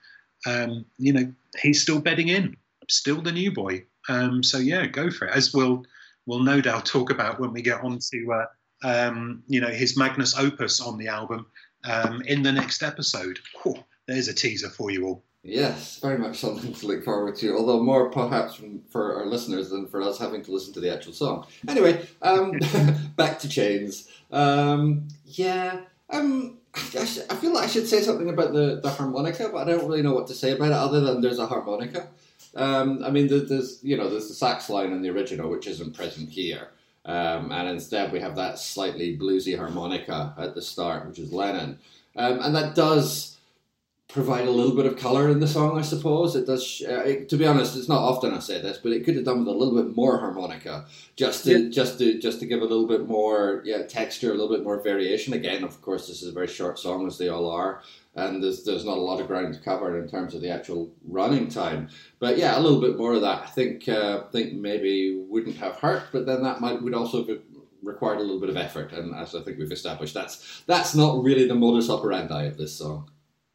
um, 0.46 0.86
you 0.98 1.14
know, 1.14 1.34
he's 1.62 1.82
still 1.82 2.00
bedding 2.00 2.30
in, 2.30 2.58
still 2.90 3.22
the 3.22 3.32
new 3.32 3.52
boy. 3.52 3.86
Um, 4.08 4.44
so 4.44 4.58
yeah, 4.58 4.88
go 4.88 5.12
for 5.12 5.28
it. 5.28 5.36
As 5.36 5.54
we'll 5.54 5.86
we'll 6.26 6.40
no 6.40 6.62
doubt 6.62 6.86
talk 6.86 7.12
about 7.12 7.40
when 7.40 7.54
we 7.54 7.62
get 7.62 7.82
on 7.84 8.00
to 8.12 8.34
uh, 8.34 8.46
um, 8.84 9.44
you 9.48 9.62
know, 9.62 9.68
his 9.68 9.98
magnus 9.98 10.38
opus 10.38 10.80
on 10.82 10.98
the 10.98 11.08
album 11.08 11.46
um, 11.84 12.22
in 12.24 12.44
the 12.44 12.52
next 12.52 12.84
episode. 12.84 13.40
Whew, 13.62 13.84
there's 14.08 14.28
a 14.28 14.34
teaser 14.34 14.70
for 14.70 14.92
you 14.92 15.06
all. 15.06 15.24
Yes, 15.42 16.00
very 16.00 16.18
much 16.18 16.38
something 16.38 16.74
to 16.74 16.88
look 16.88 17.06
forward 17.06 17.36
to, 17.38 17.56
although 17.56 17.82
more 17.82 18.12
perhaps 18.12 18.56
from, 18.56 18.82
for 18.90 19.16
our 19.16 19.26
listeners 19.26 19.70
than 19.70 19.88
for 19.88 20.02
us 20.02 20.20
having 20.20 20.44
to 20.44 20.52
listen 20.52 20.74
to 20.74 20.82
the 20.82 20.94
actual 20.94 21.14
song. 21.14 21.48
Anyway, 21.68 22.06
um, 22.22 22.60
back 23.16 23.40
to 23.40 23.50
Chains. 23.50 24.10
Um, 24.32 25.08
yeah, 25.26 25.82
um, 26.10 26.58
I, 26.74 27.06
sh- 27.06 27.20
I 27.30 27.36
feel 27.36 27.54
like 27.54 27.64
I 27.64 27.68
should 27.68 27.88
say 27.88 28.02
something 28.02 28.30
about 28.30 28.52
the, 28.52 28.82
the 28.82 28.90
harmonica, 28.90 29.50
but 29.50 29.66
I 29.66 29.72
don't 29.72 29.88
really 29.88 30.02
know 30.02 30.14
what 30.14 30.28
to 30.28 30.34
say 30.34 30.52
about 30.52 30.68
it 30.68 30.74
other 30.74 31.00
than 31.00 31.22
there's 31.22 31.40
a 31.40 31.48
harmonica. 31.48 32.10
Um, 32.56 33.04
I 33.04 33.10
mean, 33.10 33.28
there's 33.28 33.80
you 33.84 33.96
know 33.96 34.10
there's 34.10 34.28
the 34.28 34.34
sax 34.34 34.70
line 34.70 34.92
in 34.92 35.02
the 35.02 35.10
original 35.10 35.50
which 35.50 35.68
isn't 35.68 35.96
present 35.96 36.30
here, 36.30 36.70
um, 37.10 37.52
and 37.52 37.68
instead 37.68 38.12
we 38.12 38.20
have 38.20 38.36
that 38.36 38.60
slightly 38.60 39.18
bluesy 39.18 39.58
harmonica 39.58 40.34
at 40.38 40.54
the 40.54 40.62
start, 40.62 41.08
which 41.08 41.20
is 41.20 41.34
Lennon, 41.34 41.80
um, 42.16 42.40
and 42.42 42.56
that 42.56 42.76
does 42.76 43.38
provide 44.10 44.48
a 44.48 44.52
little 44.52 44.76
bit 44.76 44.88
of 44.88 44.98
color 44.98 45.30
in 45.30 45.40
the 45.40 45.48
song, 45.48 45.78
I 45.78 45.84
suppose. 45.84 46.36
It 46.36 46.48
does. 46.48 46.84
Uh, 46.88 47.04
it, 47.06 47.30
to 47.30 47.38
be 47.38 47.46
honest, 47.46 47.78
it's 47.78 47.88
not 47.88 48.02
often 48.02 48.34
I 48.34 48.40
say 48.40 48.60
this, 48.60 48.78
but 48.78 48.92
it 48.92 49.06
could 49.06 49.16
have 49.16 49.24
done 49.24 49.40
with 49.40 49.48
a 49.48 49.58
little 49.58 49.76
bit 49.82 49.96
more 49.96 50.20
harmonica, 50.20 50.86
just 51.16 51.46
to 51.46 51.60
yeah. 51.60 51.70
just 51.70 52.00
to 52.00 52.20
just 52.20 52.40
to 52.42 52.46
give 52.46 52.62
a 52.62 52.66
little 52.66 52.88
bit 52.88 53.08
more 53.08 53.62
yeah 53.66 53.84
texture, 53.84 54.32
a 54.32 54.36
little 54.36 54.56
bit 54.56 54.64
more 54.64 54.82
variation. 54.82 55.34
Again, 55.34 55.64
of 55.64 55.82
course, 55.82 56.08
this 56.08 56.22
is 56.22 56.30
a 56.30 56.34
very 56.34 56.48
short 56.48 56.80
song, 56.80 57.08
as 57.08 57.18
they 57.18 57.30
all 57.30 57.50
are, 57.50 57.82
and 58.16 58.44
there's 58.44 58.64
there's 58.64 58.86
not 58.86 58.98
a 58.98 59.02
lot 59.02 59.20
of 59.20 59.28
ground 59.28 59.54
to 59.54 59.60
cover 59.60 60.02
in 60.02 60.10
terms 60.10 60.34
of 60.34 60.42
the 60.42 60.50
actual 60.50 60.92
running 61.04 61.48
time. 61.48 61.90
But 62.20 62.38
yeah, 62.38 62.58
a 62.58 62.62
little 62.62 62.82
bit 62.82 62.98
more 62.98 63.14
of 63.14 63.22
that. 63.22 63.44
I 63.44 63.48
think 63.48 63.88
uh, 63.88 64.24
think 64.32 64.54
maybe 64.54 65.24
wouldn't 65.28 65.58
have 65.58 65.76
hurt, 65.76 66.04
but 66.12 66.26
then 66.26 66.44
that 66.44 66.62
might 66.62 66.82
would 66.82 66.96
also 66.96 67.26
have 67.26 67.40
required 67.82 68.18
a 68.18 68.22
little 68.22 68.40
bit 68.40 68.50
of 68.50 68.58
effort. 68.58 68.92
And 68.92 69.16
as 69.16 69.36
I 69.36 69.42
think 69.42 69.58
we've 69.58 69.72
established, 69.72 70.14
that's 70.14 70.64
that's 70.68 70.96
not 70.96 71.24
really 71.24 71.48
the 71.48 71.56
modus 71.56 71.90
operandi 71.90 72.46
of 72.46 72.58
this 72.58 72.76
song 72.76 73.10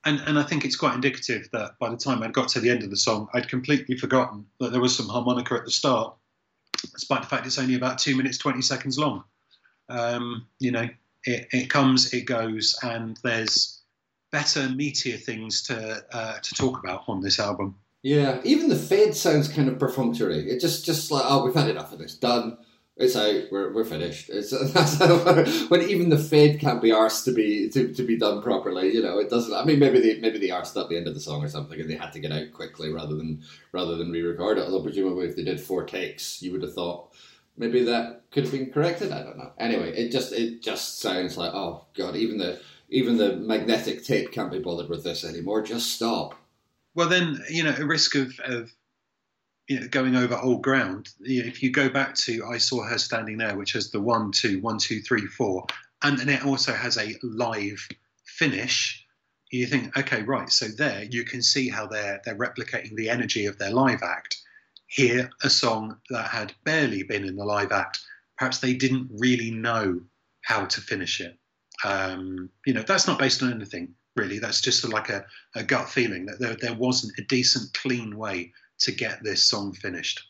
and 0.04 0.20
and 0.26 0.38
I 0.38 0.42
think 0.42 0.64
it's 0.64 0.76
quite 0.76 0.94
indicative 0.94 1.48
that 1.52 1.78
by 1.78 1.90
the 1.90 1.96
time 1.96 2.22
I'd 2.22 2.32
got 2.32 2.48
to 2.48 2.60
the 2.60 2.70
end 2.70 2.82
of 2.82 2.90
the 2.90 2.96
song, 2.96 3.28
I'd 3.32 3.48
completely 3.48 3.96
forgotten 3.96 4.46
that 4.60 4.72
there 4.72 4.80
was 4.80 4.96
some 4.96 5.08
harmonica 5.08 5.54
at 5.54 5.64
the 5.64 5.70
start, 5.70 6.14
despite 6.92 7.22
the 7.22 7.28
fact 7.28 7.46
it's 7.46 7.58
only 7.58 7.74
about 7.74 7.98
two 7.98 8.16
minutes 8.16 8.38
twenty 8.38 8.62
seconds 8.62 8.98
long. 8.98 9.24
Um, 9.88 10.46
you 10.60 10.70
know, 10.70 10.88
it, 11.24 11.48
it 11.52 11.70
comes, 11.70 12.12
it 12.14 12.24
goes, 12.24 12.78
and 12.82 13.18
there's 13.22 13.82
better, 14.34 14.62
meatier 14.62 15.18
things 15.18 15.62
to 15.62 16.04
uh, 16.12 16.38
to 16.40 16.54
talk 16.54 16.82
about 16.82 17.04
on 17.06 17.20
this 17.20 17.38
album. 17.38 17.76
Yeah, 18.02 18.40
even 18.42 18.68
the 18.68 18.76
fade 18.76 19.14
sounds 19.14 19.48
kind 19.48 19.68
of 19.68 19.78
perfunctory. 19.78 20.50
It 20.50 20.60
just 20.60 20.84
just 20.84 21.10
like 21.12 21.24
oh, 21.26 21.44
we've 21.44 21.54
had 21.54 21.70
enough 21.70 21.92
of 21.92 22.00
this, 22.00 22.16
done 22.16 22.58
it's 22.96 23.16
out. 23.16 23.50
We're, 23.50 23.72
we're 23.72 23.84
finished. 23.84 24.30
It's 24.30 24.52
when 25.68 25.82
even 25.82 26.10
the 26.10 26.18
fade 26.18 26.60
can't 26.60 26.80
be 26.80 26.90
arsed 26.90 27.24
to 27.24 27.32
be 27.32 27.68
to, 27.70 27.92
to 27.92 28.02
be 28.04 28.16
done 28.16 28.40
properly. 28.40 28.94
You 28.94 29.02
know, 29.02 29.18
it 29.18 29.30
doesn't. 29.30 29.52
I 29.52 29.64
mean, 29.64 29.80
maybe 29.80 30.00
they 30.00 30.20
maybe 30.20 30.38
they 30.38 30.48
arsed 30.48 30.80
at 30.80 30.88
the 30.88 30.96
end 30.96 31.08
of 31.08 31.14
the 31.14 31.20
song 31.20 31.42
or 31.42 31.48
something, 31.48 31.80
and 31.80 31.90
they 31.90 31.96
had 31.96 32.12
to 32.12 32.20
get 32.20 32.30
out 32.30 32.52
quickly 32.52 32.92
rather 32.92 33.16
than 33.16 33.42
rather 33.72 33.96
than 33.96 34.12
re-record 34.12 34.58
it. 34.58 34.64
Although 34.64 34.82
presumably, 34.82 35.26
if 35.26 35.34
they 35.34 35.42
did 35.42 35.60
four 35.60 35.84
takes, 35.84 36.40
you 36.40 36.52
would 36.52 36.62
have 36.62 36.74
thought 36.74 37.12
maybe 37.56 37.82
that 37.84 38.22
could 38.30 38.44
have 38.44 38.52
been 38.52 38.70
corrected. 38.70 39.10
I 39.10 39.24
don't 39.24 39.38
know. 39.38 39.52
Anyway, 39.58 39.90
it 39.96 40.12
just 40.12 40.32
it 40.32 40.62
just 40.62 41.00
sounds 41.00 41.36
like 41.36 41.52
oh 41.52 41.86
god, 41.96 42.14
even 42.14 42.38
the 42.38 42.60
even 42.94 43.16
the 43.16 43.34
magnetic 43.34 44.04
tape 44.04 44.30
can't 44.30 44.52
be 44.52 44.60
bothered 44.60 44.88
with 44.88 45.02
this 45.02 45.24
anymore. 45.24 45.62
Just 45.62 45.92
stop. 45.92 46.36
Well, 46.94 47.08
then 47.08 47.42
you 47.50 47.64
know, 47.64 47.74
a 47.76 47.84
risk 47.84 48.14
of, 48.14 48.38
of 48.44 48.70
you 49.68 49.80
know, 49.80 49.88
going 49.88 50.14
over 50.14 50.36
old 50.36 50.62
ground. 50.62 51.08
If 51.20 51.60
you 51.60 51.72
go 51.72 51.88
back 51.88 52.14
to 52.26 52.44
I 52.44 52.58
saw 52.58 52.84
her 52.84 52.98
standing 52.98 53.38
there, 53.38 53.56
which 53.56 53.72
has 53.72 53.90
the 53.90 54.00
one, 54.00 54.30
two, 54.30 54.60
one, 54.60 54.78
two, 54.78 55.00
three, 55.00 55.26
four, 55.26 55.66
and 56.02 56.16
then 56.16 56.28
it 56.28 56.46
also 56.46 56.72
has 56.72 56.96
a 56.96 57.16
live 57.24 57.86
finish. 58.24 59.04
You 59.50 59.66
think, 59.66 59.96
okay, 59.98 60.22
right. 60.22 60.50
So 60.50 60.66
there, 60.68 61.02
you 61.02 61.24
can 61.24 61.42
see 61.42 61.68
how 61.68 61.88
they're 61.88 62.20
they're 62.24 62.38
replicating 62.38 62.94
the 62.94 63.10
energy 63.10 63.46
of 63.46 63.58
their 63.58 63.72
live 63.72 64.04
act. 64.04 64.40
Here, 64.86 65.30
a 65.42 65.50
song 65.50 65.96
that 66.10 66.28
had 66.28 66.54
barely 66.62 67.02
been 67.02 67.24
in 67.24 67.34
the 67.34 67.44
live 67.44 67.72
act. 67.72 68.00
Perhaps 68.38 68.60
they 68.60 68.74
didn't 68.74 69.10
really 69.18 69.50
know 69.50 70.00
how 70.42 70.66
to 70.66 70.80
finish 70.80 71.20
it. 71.20 71.36
Um, 71.82 72.50
you 72.66 72.72
know, 72.72 72.82
that's 72.82 73.06
not 73.06 73.18
based 73.18 73.42
on 73.42 73.52
anything 73.52 73.94
really. 74.16 74.38
That's 74.38 74.60
just 74.60 74.86
like 74.88 75.08
a, 75.08 75.24
a 75.54 75.62
gut 75.62 75.88
feeling 75.88 76.26
that 76.26 76.38
there, 76.38 76.54
there 76.54 76.74
wasn't 76.74 77.18
a 77.18 77.22
decent, 77.22 77.74
clean 77.74 78.16
way 78.16 78.52
to 78.80 78.92
get 78.92 79.22
this 79.22 79.46
song 79.46 79.72
finished. 79.72 80.22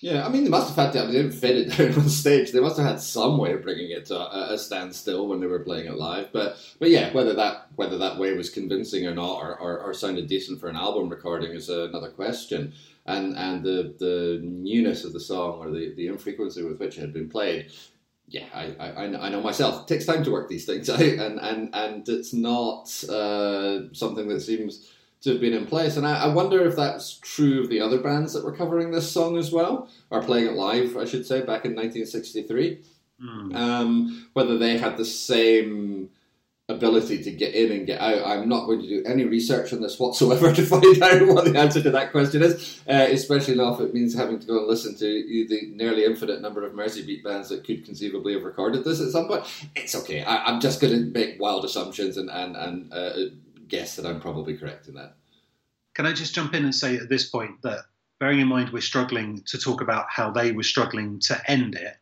Yeah, 0.00 0.26
I 0.26 0.30
mean, 0.30 0.42
they 0.42 0.50
must 0.50 0.74
have 0.74 0.86
had 0.86 0.92
to. 0.94 0.98
I 1.00 1.02
mean, 1.04 1.12
they 1.12 1.22
didn't 1.22 1.38
fit 1.38 1.56
it 1.56 1.76
down 1.94 2.02
on 2.02 2.08
stage. 2.08 2.50
They 2.50 2.58
must 2.58 2.76
have 2.76 2.86
had 2.86 3.00
some 3.00 3.38
way 3.38 3.52
of 3.52 3.62
bringing 3.62 3.92
it 3.92 4.06
to 4.06 4.16
a, 4.16 4.54
a, 4.54 4.58
standstill 4.58 5.28
when 5.28 5.38
they 5.38 5.46
were 5.46 5.60
playing 5.60 5.86
it 5.86 5.96
live. 5.96 6.32
But, 6.32 6.56
but 6.80 6.90
yeah, 6.90 7.12
whether 7.12 7.34
that 7.34 7.68
whether 7.76 7.96
that 7.98 8.18
way 8.18 8.34
was 8.34 8.50
convincing 8.50 9.06
or 9.06 9.14
not, 9.14 9.36
or, 9.36 9.56
or, 9.60 9.78
or 9.78 9.94
sounded 9.94 10.26
decent 10.26 10.58
for 10.58 10.68
an 10.68 10.74
album 10.74 11.08
recording 11.08 11.52
is 11.52 11.68
another 11.68 12.10
question. 12.10 12.72
And 13.06 13.36
and 13.36 13.62
the 13.62 13.94
the 13.98 14.40
newness 14.42 15.04
of 15.04 15.12
the 15.12 15.20
song 15.20 15.58
or 15.58 15.70
the, 15.70 15.94
the 15.94 16.08
infrequency 16.08 16.64
with 16.64 16.80
which 16.80 16.98
it 16.98 17.00
had 17.00 17.12
been 17.12 17.28
played, 17.28 17.70
yeah, 18.28 18.46
I, 18.54 18.74
I, 18.78 19.26
I 19.26 19.28
know 19.28 19.40
myself. 19.40 19.82
It 19.82 19.88
takes 19.88 20.06
time 20.06 20.24
to 20.24 20.30
work 20.30 20.48
these 20.48 20.64
things 20.64 20.88
out, 20.90 21.00
and 21.00 21.38
and 21.38 21.70
and 21.74 22.08
it's 22.08 22.32
not 22.32 22.84
uh, 23.08 23.92
something 23.92 24.28
that 24.28 24.40
seems 24.40 24.90
to 25.22 25.30
have 25.30 25.40
been 25.40 25.52
in 25.52 25.66
place. 25.66 25.96
And 25.96 26.06
I, 26.06 26.24
I, 26.24 26.34
wonder 26.34 26.66
if 26.66 26.74
that's 26.74 27.18
true 27.18 27.60
of 27.60 27.68
the 27.68 27.80
other 27.80 28.00
bands 28.00 28.32
that 28.32 28.44
were 28.44 28.56
covering 28.56 28.90
this 28.90 29.10
song 29.10 29.38
as 29.38 29.52
well, 29.52 29.88
or 30.10 30.20
playing 30.22 30.46
it 30.46 30.54
live, 30.54 30.96
I 30.96 31.04
should 31.04 31.26
say, 31.26 31.38
back 31.40 31.64
in 31.64 31.76
1963. 31.76 32.80
Mm. 33.22 33.54
Um, 33.54 34.28
whether 34.32 34.58
they 34.58 34.78
had 34.78 34.96
the 34.96 35.04
same 35.04 36.10
ability 36.68 37.22
to 37.22 37.30
get 37.30 37.54
in 37.54 37.72
and 37.72 37.86
get 37.86 38.00
out. 38.00 38.24
I'm 38.26 38.48
not 38.48 38.66
going 38.66 38.80
to 38.80 38.86
do 38.86 39.02
any 39.04 39.24
research 39.24 39.72
on 39.72 39.80
this 39.80 39.98
whatsoever 39.98 40.52
to 40.54 40.64
find 40.64 41.02
out 41.02 41.26
what 41.26 41.44
the 41.44 41.58
answer 41.58 41.82
to 41.82 41.90
that 41.90 42.12
question 42.12 42.42
is, 42.42 42.80
uh, 42.88 43.06
especially 43.10 43.56
now 43.56 43.74
if 43.74 43.80
it 43.80 43.94
means 43.94 44.14
having 44.14 44.38
to 44.38 44.46
go 44.46 44.58
and 44.58 44.68
listen 44.68 44.96
to 44.96 45.46
the 45.48 45.72
nearly 45.74 46.04
infinite 46.04 46.40
number 46.40 46.64
of 46.64 46.72
Merseybeat 46.72 47.24
bands 47.24 47.48
that 47.48 47.64
could 47.64 47.84
conceivably 47.84 48.34
have 48.34 48.44
recorded 48.44 48.84
this 48.84 49.00
at 49.00 49.10
some 49.10 49.26
point. 49.26 49.44
It's 49.74 49.94
okay. 49.94 50.22
I, 50.22 50.50
am 50.50 50.60
just 50.60 50.80
going 50.80 50.92
to 50.92 51.10
make 51.10 51.40
wild 51.40 51.64
assumptions 51.64 52.16
and, 52.16 52.30
and, 52.30 52.56
and 52.56 52.92
uh, 52.92 53.12
guess 53.68 53.96
that 53.96 54.06
I'm 54.06 54.20
probably 54.20 54.56
correct 54.56 54.88
in 54.88 54.94
that. 54.94 55.16
Can 55.94 56.06
I 56.06 56.12
just 56.12 56.34
jump 56.34 56.54
in 56.54 56.64
and 56.64 56.74
say 56.74 56.96
at 56.96 57.08
this 57.08 57.28
point 57.28 57.60
that, 57.62 57.80
bearing 58.20 58.40
in 58.40 58.46
mind 58.46 58.70
we're 58.70 58.80
struggling 58.80 59.42
to 59.46 59.58
talk 59.58 59.80
about 59.80 60.06
how 60.08 60.30
they 60.30 60.52
were 60.52 60.62
struggling 60.62 61.18
to 61.18 61.50
end 61.50 61.74
it, 61.74 61.96